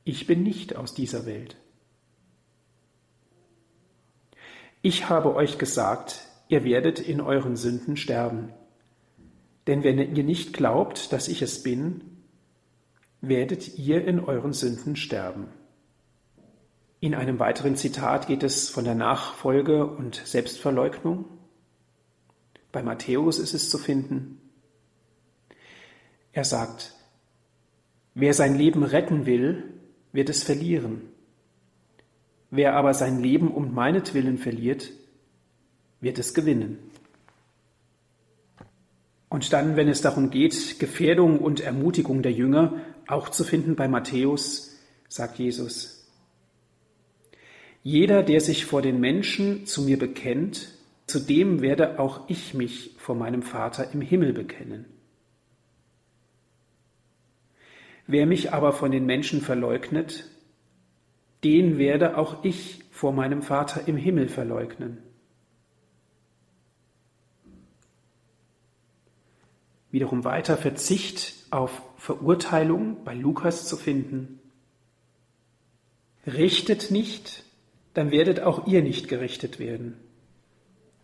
ich 0.04 0.28
bin 0.28 0.44
nicht 0.44 0.76
aus 0.76 0.94
dieser 0.94 1.26
Welt. 1.26 1.58
Ich 4.82 5.10
habe 5.10 5.34
euch 5.34 5.58
gesagt, 5.58 6.28
ihr 6.48 6.64
werdet 6.64 7.00
in 7.00 7.22
euren 7.22 7.56
Sünden 7.56 7.98
sterben. 7.98 8.54
Denn 9.68 9.84
wenn 9.84 10.16
ihr 10.16 10.24
nicht 10.24 10.54
glaubt, 10.54 11.12
dass 11.12 11.28
ich 11.28 11.42
es 11.42 11.64
bin, 11.64 12.02
werdet 13.22 13.78
ihr 13.78 14.06
in 14.06 14.20
euren 14.20 14.54
Sünden 14.54 14.96
sterben. 14.96 15.48
In 17.00 17.16
einem 17.16 17.40
weiteren 17.40 17.76
Zitat 17.76 18.28
geht 18.28 18.44
es 18.44 18.70
von 18.70 18.84
der 18.84 18.96
Nachfolge 18.96 19.86
und 19.86 20.22
Selbstverleugnung. 20.24 21.26
Bei 22.72 22.84
Matthäus 22.84 23.40
ist 23.40 23.54
es 23.54 23.70
zu 23.70 23.78
finden. 23.78 24.42
Er 26.32 26.44
sagt, 26.44 26.94
wer 28.14 28.34
sein 28.34 28.58
Leben 28.58 28.84
retten 28.84 29.26
will, 29.26 29.64
wird 30.12 30.30
es 30.30 30.44
verlieren. 30.44 31.02
Wer 32.50 32.76
aber 32.76 32.94
sein 32.94 33.22
Leben 33.22 33.52
um 33.52 33.74
meinetwillen 33.74 34.38
verliert, 34.38 34.92
wird 36.02 36.20
es 36.20 36.34
gewinnen. 36.34 36.80
Und 39.36 39.52
dann, 39.52 39.76
wenn 39.76 39.90
es 39.90 40.00
darum 40.00 40.30
geht, 40.30 40.80
Gefährdung 40.80 41.40
und 41.40 41.60
Ermutigung 41.60 42.22
der 42.22 42.32
Jünger 42.32 42.80
auch 43.06 43.28
zu 43.28 43.44
finden 43.44 43.76
bei 43.76 43.90
Matthäus, 43.90 44.80
sagt 45.10 45.40
Jesus, 45.40 46.10
jeder, 47.84 48.24
der 48.24 48.40
sich 48.40 48.64
vor 48.64 48.82
den 48.82 49.02
Menschen 49.02 49.66
zu 49.66 49.82
mir 49.82 50.00
bekennt, 50.00 50.70
zu 51.06 51.20
dem 51.20 51.60
werde 51.62 52.00
auch 52.00 52.30
ich 52.30 52.54
mich 52.54 52.96
vor 52.98 53.16
meinem 53.16 53.42
Vater 53.42 53.92
im 53.92 54.00
Himmel 54.00 54.32
bekennen. 54.32 54.86
Wer 58.08 58.28
mich 58.28 58.54
aber 58.54 58.72
von 58.72 58.90
den 58.90 59.06
Menschen 59.06 59.42
verleugnet, 59.42 60.30
den 61.44 61.78
werde 61.78 62.18
auch 62.18 62.46
ich 62.46 62.86
vor 62.90 63.12
meinem 63.12 63.42
Vater 63.42 63.86
im 63.86 63.98
Himmel 63.98 64.30
verleugnen. 64.30 65.00
Wiederum 69.96 70.26
weiter 70.26 70.58
Verzicht 70.58 71.36
auf 71.52 71.82
Verurteilung 71.96 73.06
bei 73.06 73.14
Lukas 73.14 73.66
zu 73.66 73.78
finden. 73.78 74.42
Richtet 76.28 76.92
nicht, 76.92 77.46
dann 77.94 78.12
werdet 78.12 78.42
auch 78.42 78.68
ihr 78.68 78.82
nicht 78.82 79.08
gerichtet 79.08 79.58
werden. 79.58 79.96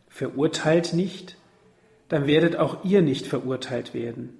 Verurteilt 0.09 0.91
nicht, 0.91 1.37
dann 2.09 2.27
werdet 2.27 2.57
auch 2.57 2.83
ihr 2.83 3.01
nicht 3.01 3.27
verurteilt 3.27 3.93
werden. 3.93 4.37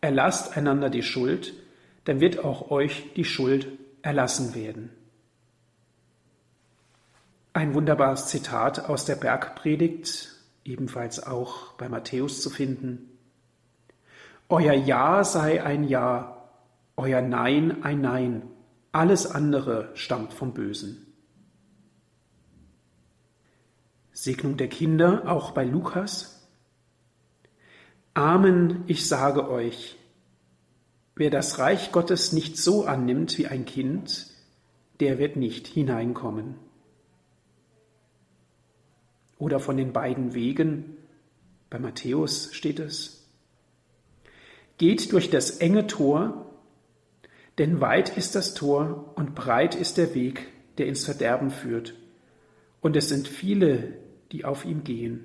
Erlasst 0.00 0.56
einander 0.56 0.88
die 0.88 1.02
Schuld, 1.02 1.52
dann 2.04 2.22
wird 2.22 2.42
auch 2.42 2.70
euch 2.70 3.12
die 3.16 3.26
Schuld 3.26 3.68
erlassen 4.00 4.54
werden. 4.54 4.88
Ein 7.52 7.74
wunderbares 7.74 8.28
Zitat 8.28 8.88
aus 8.88 9.04
der 9.04 9.16
Bergpredigt, 9.16 10.36
ebenfalls 10.64 11.22
auch 11.22 11.74
bei 11.74 11.90
Matthäus 11.90 12.40
zu 12.40 12.48
finden. 12.48 13.11
Euer 14.52 14.74
Ja 14.74 15.24
sei 15.24 15.64
ein 15.64 15.84
Ja, 15.88 16.46
euer 16.94 17.22
Nein 17.22 17.82
ein 17.82 18.02
Nein, 18.02 18.42
alles 18.92 19.26
andere 19.26 19.92
stammt 19.94 20.34
vom 20.34 20.52
Bösen. 20.52 21.06
Segnung 24.12 24.58
der 24.58 24.68
Kinder, 24.68 25.22
auch 25.26 25.52
bei 25.52 25.64
Lukas. 25.64 26.46
Amen, 28.12 28.84
ich 28.88 29.08
sage 29.08 29.48
euch, 29.48 29.96
wer 31.14 31.30
das 31.30 31.58
Reich 31.58 31.90
Gottes 31.90 32.34
nicht 32.34 32.58
so 32.58 32.84
annimmt 32.84 33.38
wie 33.38 33.46
ein 33.46 33.64
Kind, 33.64 34.26
der 35.00 35.18
wird 35.18 35.36
nicht 35.36 35.66
hineinkommen. 35.66 36.56
Oder 39.38 39.60
von 39.60 39.78
den 39.78 39.94
beiden 39.94 40.34
Wegen, 40.34 40.98
bei 41.70 41.78
Matthäus 41.78 42.52
steht 42.52 42.80
es, 42.80 43.21
Geht 44.82 45.12
durch 45.12 45.30
das 45.30 45.58
enge 45.58 45.86
Tor, 45.86 46.50
denn 47.58 47.80
weit 47.80 48.16
ist 48.16 48.34
das 48.34 48.52
Tor 48.52 49.12
und 49.14 49.36
breit 49.36 49.76
ist 49.76 49.96
der 49.96 50.12
Weg, 50.16 50.48
der 50.76 50.86
ins 50.86 51.04
Verderben 51.04 51.52
führt, 51.52 51.94
und 52.80 52.96
es 52.96 53.08
sind 53.08 53.28
viele, 53.28 53.92
die 54.32 54.44
auf 54.44 54.64
ihm 54.64 54.82
gehen. 54.82 55.24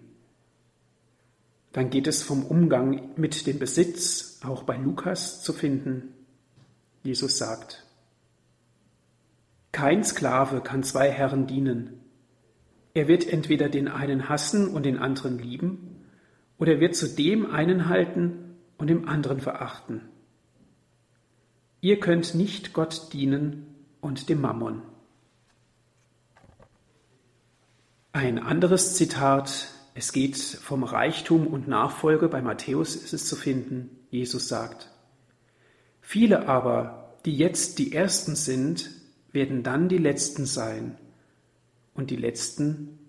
Dann 1.71 1.89
geht 1.89 2.05
es 2.05 2.21
vom 2.21 2.45
Umgang 2.45 3.09
mit 3.15 3.47
dem 3.47 3.57
Besitz, 3.57 4.41
auch 4.43 4.61
bei 4.61 4.77
Lukas 4.77 5.41
zu 5.41 5.53
finden. 5.53 6.13
Jesus 7.01 7.39
sagt, 7.39 7.83
kein 9.71 10.03
Sklave 10.03 10.61
kann 10.61 10.83
zwei 10.83 11.09
Herren 11.09 11.47
dienen. 11.47 11.99
Er 12.93 13.07
wird 13.07 13.27
entweder 13.27 13.69
den 13.69 13.87
einen 13.87 14.29
hassen 14.29 14.67
und 14.67 14.85
den 14.85 14.99
anderen 14.99 15.39
lieben, 15.39 16.05
oder 16.59 16.73
er 16.73 16.79
wird 16.79 16.95
zu 16.95 17.07
dem 17.07 17.49
einen 17.49 17.89
halten 17.89 18.46
und 18.77 18.87
dem 18.87 19.07
anderen 19.07 19.39
verachten. 19.39 20.01
Ihr 21.81 21.99
könnt 21.99 22.35
nicht 22.35 22.73
Gott 22.73 23.13
dienen 23.13 23.65
und 24.01 24.29
dem 24.29 24.41
Mammon. 24.41 24.81
Ein 28.13 28.39
anderes 28.39 28.95
Zitat, 28.95 29.67
es 29.93 30.11
geht 30.11 30.37
vom 30.37 30.83
Reichtum 30.83 31.47
und 31.47 31.67
Nachfolge, 31.67 32.29
bei 32.29 32.41
Matthäus 32.41 32.95
ist 32.95 33.13
es 33.13 33.27
zu 33.27 33.35
finden. 33.35 33.89
Jesus 34.09 34.47
sagt, 34.47 34.89
viele 36.01 36.47
aber, 36.47 37.15
die 37.25 37.35
jetzt 37.37 37.77
die 37.77 37.93
Ersten 37.93 38.35
sind, 38.35 38.89
werden 39.31 39.61
dann 39.61 39.89
die 39.89 39.97
Letzten 39.97 40.45
sein, 40.45 40.97
und 41.97 42.11
die 42.11 42.15
Letzten, 42.15 42.99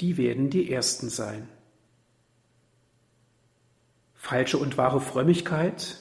die 0.00 0.18
werden 0.18 0.50
die 0.50 0.70
Ersten 0.70 1.08
sein. 1.08 1.48
Falsche 4.22 4.56
und 4.56 4.78
wahre 4.78 5.00
Frömmigkeit 5.00 5.98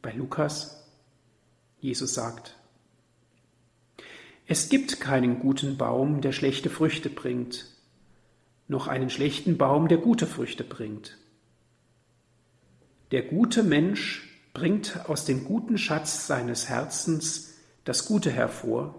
bei 0.00 0.12
Lukas. 0.12 0.86
Jesus 1.80 2.14
sagt, 2.14 2.56
es 4.46 4.68
gibt 4.68 5.00
keinen 5.00 5.40
guten 5.40 5.76
Baum, 5.76 6.20
der 6.20 6.30
schlechte 6.30 6.70
Früchte 6.70 7.10
bringt, 7.10 7.66
noch 8.68 8.86
einen 8.86 9.10
schlechten 9.10 9.58
Baum, 9.58 9.88
der 9.88 9.98
gute 9.98 10.24
Früchte 10.24 10.62
bringt. 10.62 11.18
Der 13.10 13.22
gute 13.22 13.64
Mensch 13.64 14.48
bringt 14.54 15.08
aus 15.08 15.24
dem 15.24 15.44
guten 15.44 15.78
Schatz 15.78 16.28
seines 16.28 16.68
Herzens 16.68 17.54
das 17.84 18.06
Gute 18.06 18.30
hervor, 18.30 18.94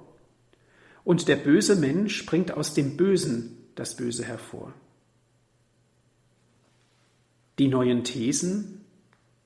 und 1.05 1.29
der 1.29 1.37
böse 1.37 1.77
Mensch 1.77 2.25
bringt 2.25 2.51
aus 2.51 2.73
dem 2.73 2.97
Bösen 2.97 3.69
das 3.75 3.95
Böse 3.95 4.25
hervor. 4.25 4.73
Die 7.59 7.67
neuen 7.67 8.03
Thesen, 8.03 8.85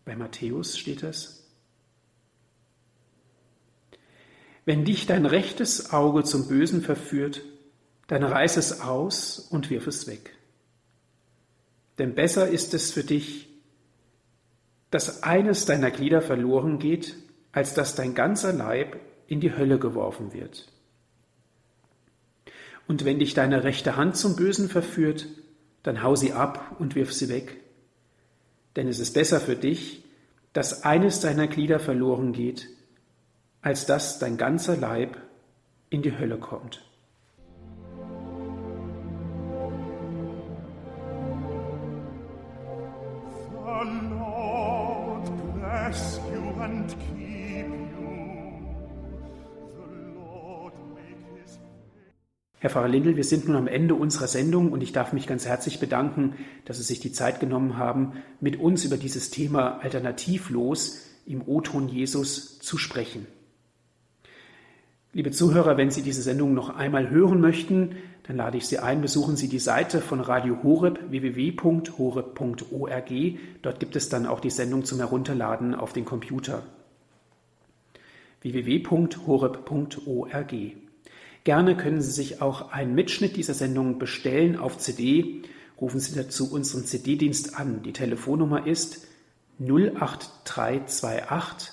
bei 0.05 0.15
Matthäus 0.15 0.77
steht 0.77 1.03
es. 1.03 1.43
Wenn 4.65 4.83
dich 4.83 5.05
dein 5.05 5.25
rechtes 5.25 5.93
Auge 5.93 6.23
zum 6.23 6.47
Bösen 6.47 6.81
verführt, 6.81 7.41
dann 8.07 8.23
reiß 8.23 8.57
es 8.57 8.81
aus 8.81 9.39
und 9.39 9.69
wirf 9.69 9.87
es 9.87 10.07
weg. 10.07 10.35
Denn 11.97 12.15
besser 12.15 12.47
ist 12.47 12.73
es 12.73 12.91
für 12.91 13.03
dich, 13.03 13.47
dass 14.91 15.23
eines 15.23 15.65
deiner 15.65 15.91
Glieder 15.91 16.21
verloren 16.21 16.79
geht, 16.79 17.15
als 17.51 17.73
dass 17.73 17.95
dein 17.95 18.15
ganzer 18.15 18.53
Leib 18.53 18.99
in 19.27 19.39
die 19.39 19.55
Hölle 19.55 19.79
geworfen 19.79 20.33
wird. 20.33 20.67
Und 22.87 23.05
wenn 23.05 23.19
dich 23.19 23.33
deine 23.33 23.63
rechte 23.63 23.95
Hand 23.95 24.17
zum 24.17 24.35
Bösen 24.35 24.69
verführt, 24.69 25.27
dann 25.83 26.03
hau 26.03 26.15
sie 26.15 26.33
ab 26.33 26.75
und 26.79 26.95
wirf 26.95 27.13
sie 27.13 27.29
weg. 27.29 27.57
Denn 28.75 28.87
es 28.87 28.99
ist 28.99 29.13
besser 29.13 29.39
für 29.39 29.55
dich, 29.55 30.03
dass 30.53 30.83
eines 30.83 31.19
deiner 31.19 31.47
Glieder 31.47 31.79
verloren 31.79 32.33
geht, 32.33 32.69
als 33.61 33.85
dass 33.85 34.19
dein 34.19 34.37
ganzer 34.37 34.77
Leib 34.77 35.17
in 35.89 36.01
die 36.01 36.17
Hölle 36.17 36.37
kommt. 36.37 36.85
Herr 52.65 52.71
Pfarrer 52.71 52.87
Lindel, 52.87 53.15
wir 53.15 53.23
sind 53.23 53.47
nun 53.47 53.57
am 53.57 53.67
Ende 53.67 53.93
unserer 53.93 54.25
Sendung 54.25 54.71
und 54.71 54.81
ich 54.81 54.91
darf 54.91 55.13
mich 55.13 55.27
ganz 55.27 55.45
herzlich 55.45 55.79
bedanken, 55.79 56.33
dass 56.65 56.77
Sie 56.77 56.83
sich 56.83 56.99
die 56.99 57.11
Zeit 57.11 57.39
genommen 57.39 57.77
haben, 57.77 58.13
mit 58.41 58.59
uns 58.59 58.85
über 58.85 58.97
dieses 58.97 59.29
Thema 59.29 59.77
alternativlos 59.83 61.05
im 61.27 61.47
O-Ton 61.47 61.87
Jesus 61.87 62.57
zu 62.57 62.79
sprechen. 62.79 63.27
Liebe 65.13 65.29
Zuhörer, 65.29 65.77
wenn 65.77 65.91
Sie 65.91 66.01
diese 66.01 66.23
Sendung 66.23 66.55
noch 66.55 66.75
einmal 66.75 67.11
hören 67.11 67.39
möchten, 67.39 67.97
dann 68.23 68.37
lade 68.37 68.57
ich 68.57 68.65
Sie 68.65 68.79
ein, 68.79 68.99
besuchen 68.99 69.35
Sie 69.35 69.47
die 69.47 69.59
Seite 69.59 70.01
von 70.01 70.19
Radio 70.19 70.63
Horeb 70.63 71.11
www.horeb.org. 71.11 73.11
Dort 73.61 73.79
gibt 73.79 73.95
es 73.95 74.09
dann 74.09 74.25
auch 74.25 74.39
die 74.39 74.49
Sendung 74.49 74.85
zum 74.85 74.97
Herunterladen 74.97 75.75
auf 75.75 75.93
den 75.93 76.05
Computer. 76.05 76.63
www.horeb.org. 78.41 80.55
Gerne 81.45 81.77
können 81.77 82.01
Sie 82.01 82.11
sich 82.11 82.41
auch 82.41 82.71
einen 82.71 82.95
Mitschnitt 82.95 83.37
dieser 83.37 83.53
Sendung 83.53 83.99
bestellen 83.99 84.57
auf 84.57 84.79
CD. 84.79 85.43
Rufen 85.79 85.99
Sie 85.99 86.15
dazu 86.15 86.51
unseren 86.51 86.85
CD-Dienst 86.85 87.59
an. 87.59 87.83
Die 87.83 87.93
Telefonnummer 87.93 88.65
ist 88.65 89.05
08328 89.59 91.71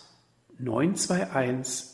921 0.59 1.87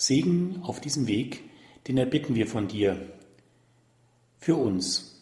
Segen 0.00 0.60
auf 0.62 0.80
diesem 0.80 1.08
Weg, 1.08 1.42
den 1.88 1.98
erbitten 1.98 2.36
wir 2.36 2.46
von 2.46 2.68
dir 2.68 3.00
für 4.38 4.54
uns. 4.54 5.20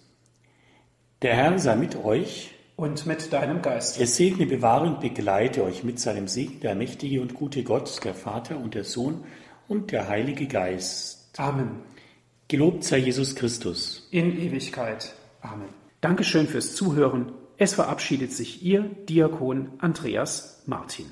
Der 1.22 1.34
Herr 1.34 1.58
sei 1.58 1.76
mit 1.76 1.96
euch 1.96 2.50
und 2.76 3.06
mit 3.06 3.32
deinem 3.32 3.62
Geist. 3.62 3.98
Er 3.98 4.06
segne, 4.06 4.44
bewahre 4.44 4.86
und 4.86 5.00
begleite 5.00 5.64
euch 5.64 5.82
mit 5.82 5.98
seinem 5.98 6.28
Segen, 6.28 6.60
der 6.60 6.74
mächtige 6.74 7.22
und 7.22 7.32
gute 7.32 7.64
Gott, 7.64 8.04
der 8.04 8.12
Vater 8.12 8.58
und 8.58 8.74
der 8.74 8.84
Sohn 8.84 9.24
und 9.66 9.92
der 9.92 10.08
Heilige 10.08 10.46
Geist. 10.46 11.32
Amen. 11.38 11.80
Gelobt 12.46 12.84
sei 12.84 12.98
Jesus 12.98 13.34
Christus. 13.34 14.06
In 14.10 14.38
Ewigkeit. 14.38 15.14
Amen. 15.40 15.70
Dankeschön 16.02 16.46
fürs 16.48 16.74
Zuhören. 16.74 17.32
Es 17.56 17.72
verabschiedet 17.72 18.34
sich 18.34 18.62
Ihr 18.62 18.82
Diakon 19.08 19.70
Andreas 19.78 20.62
Martin. 20.66 21.06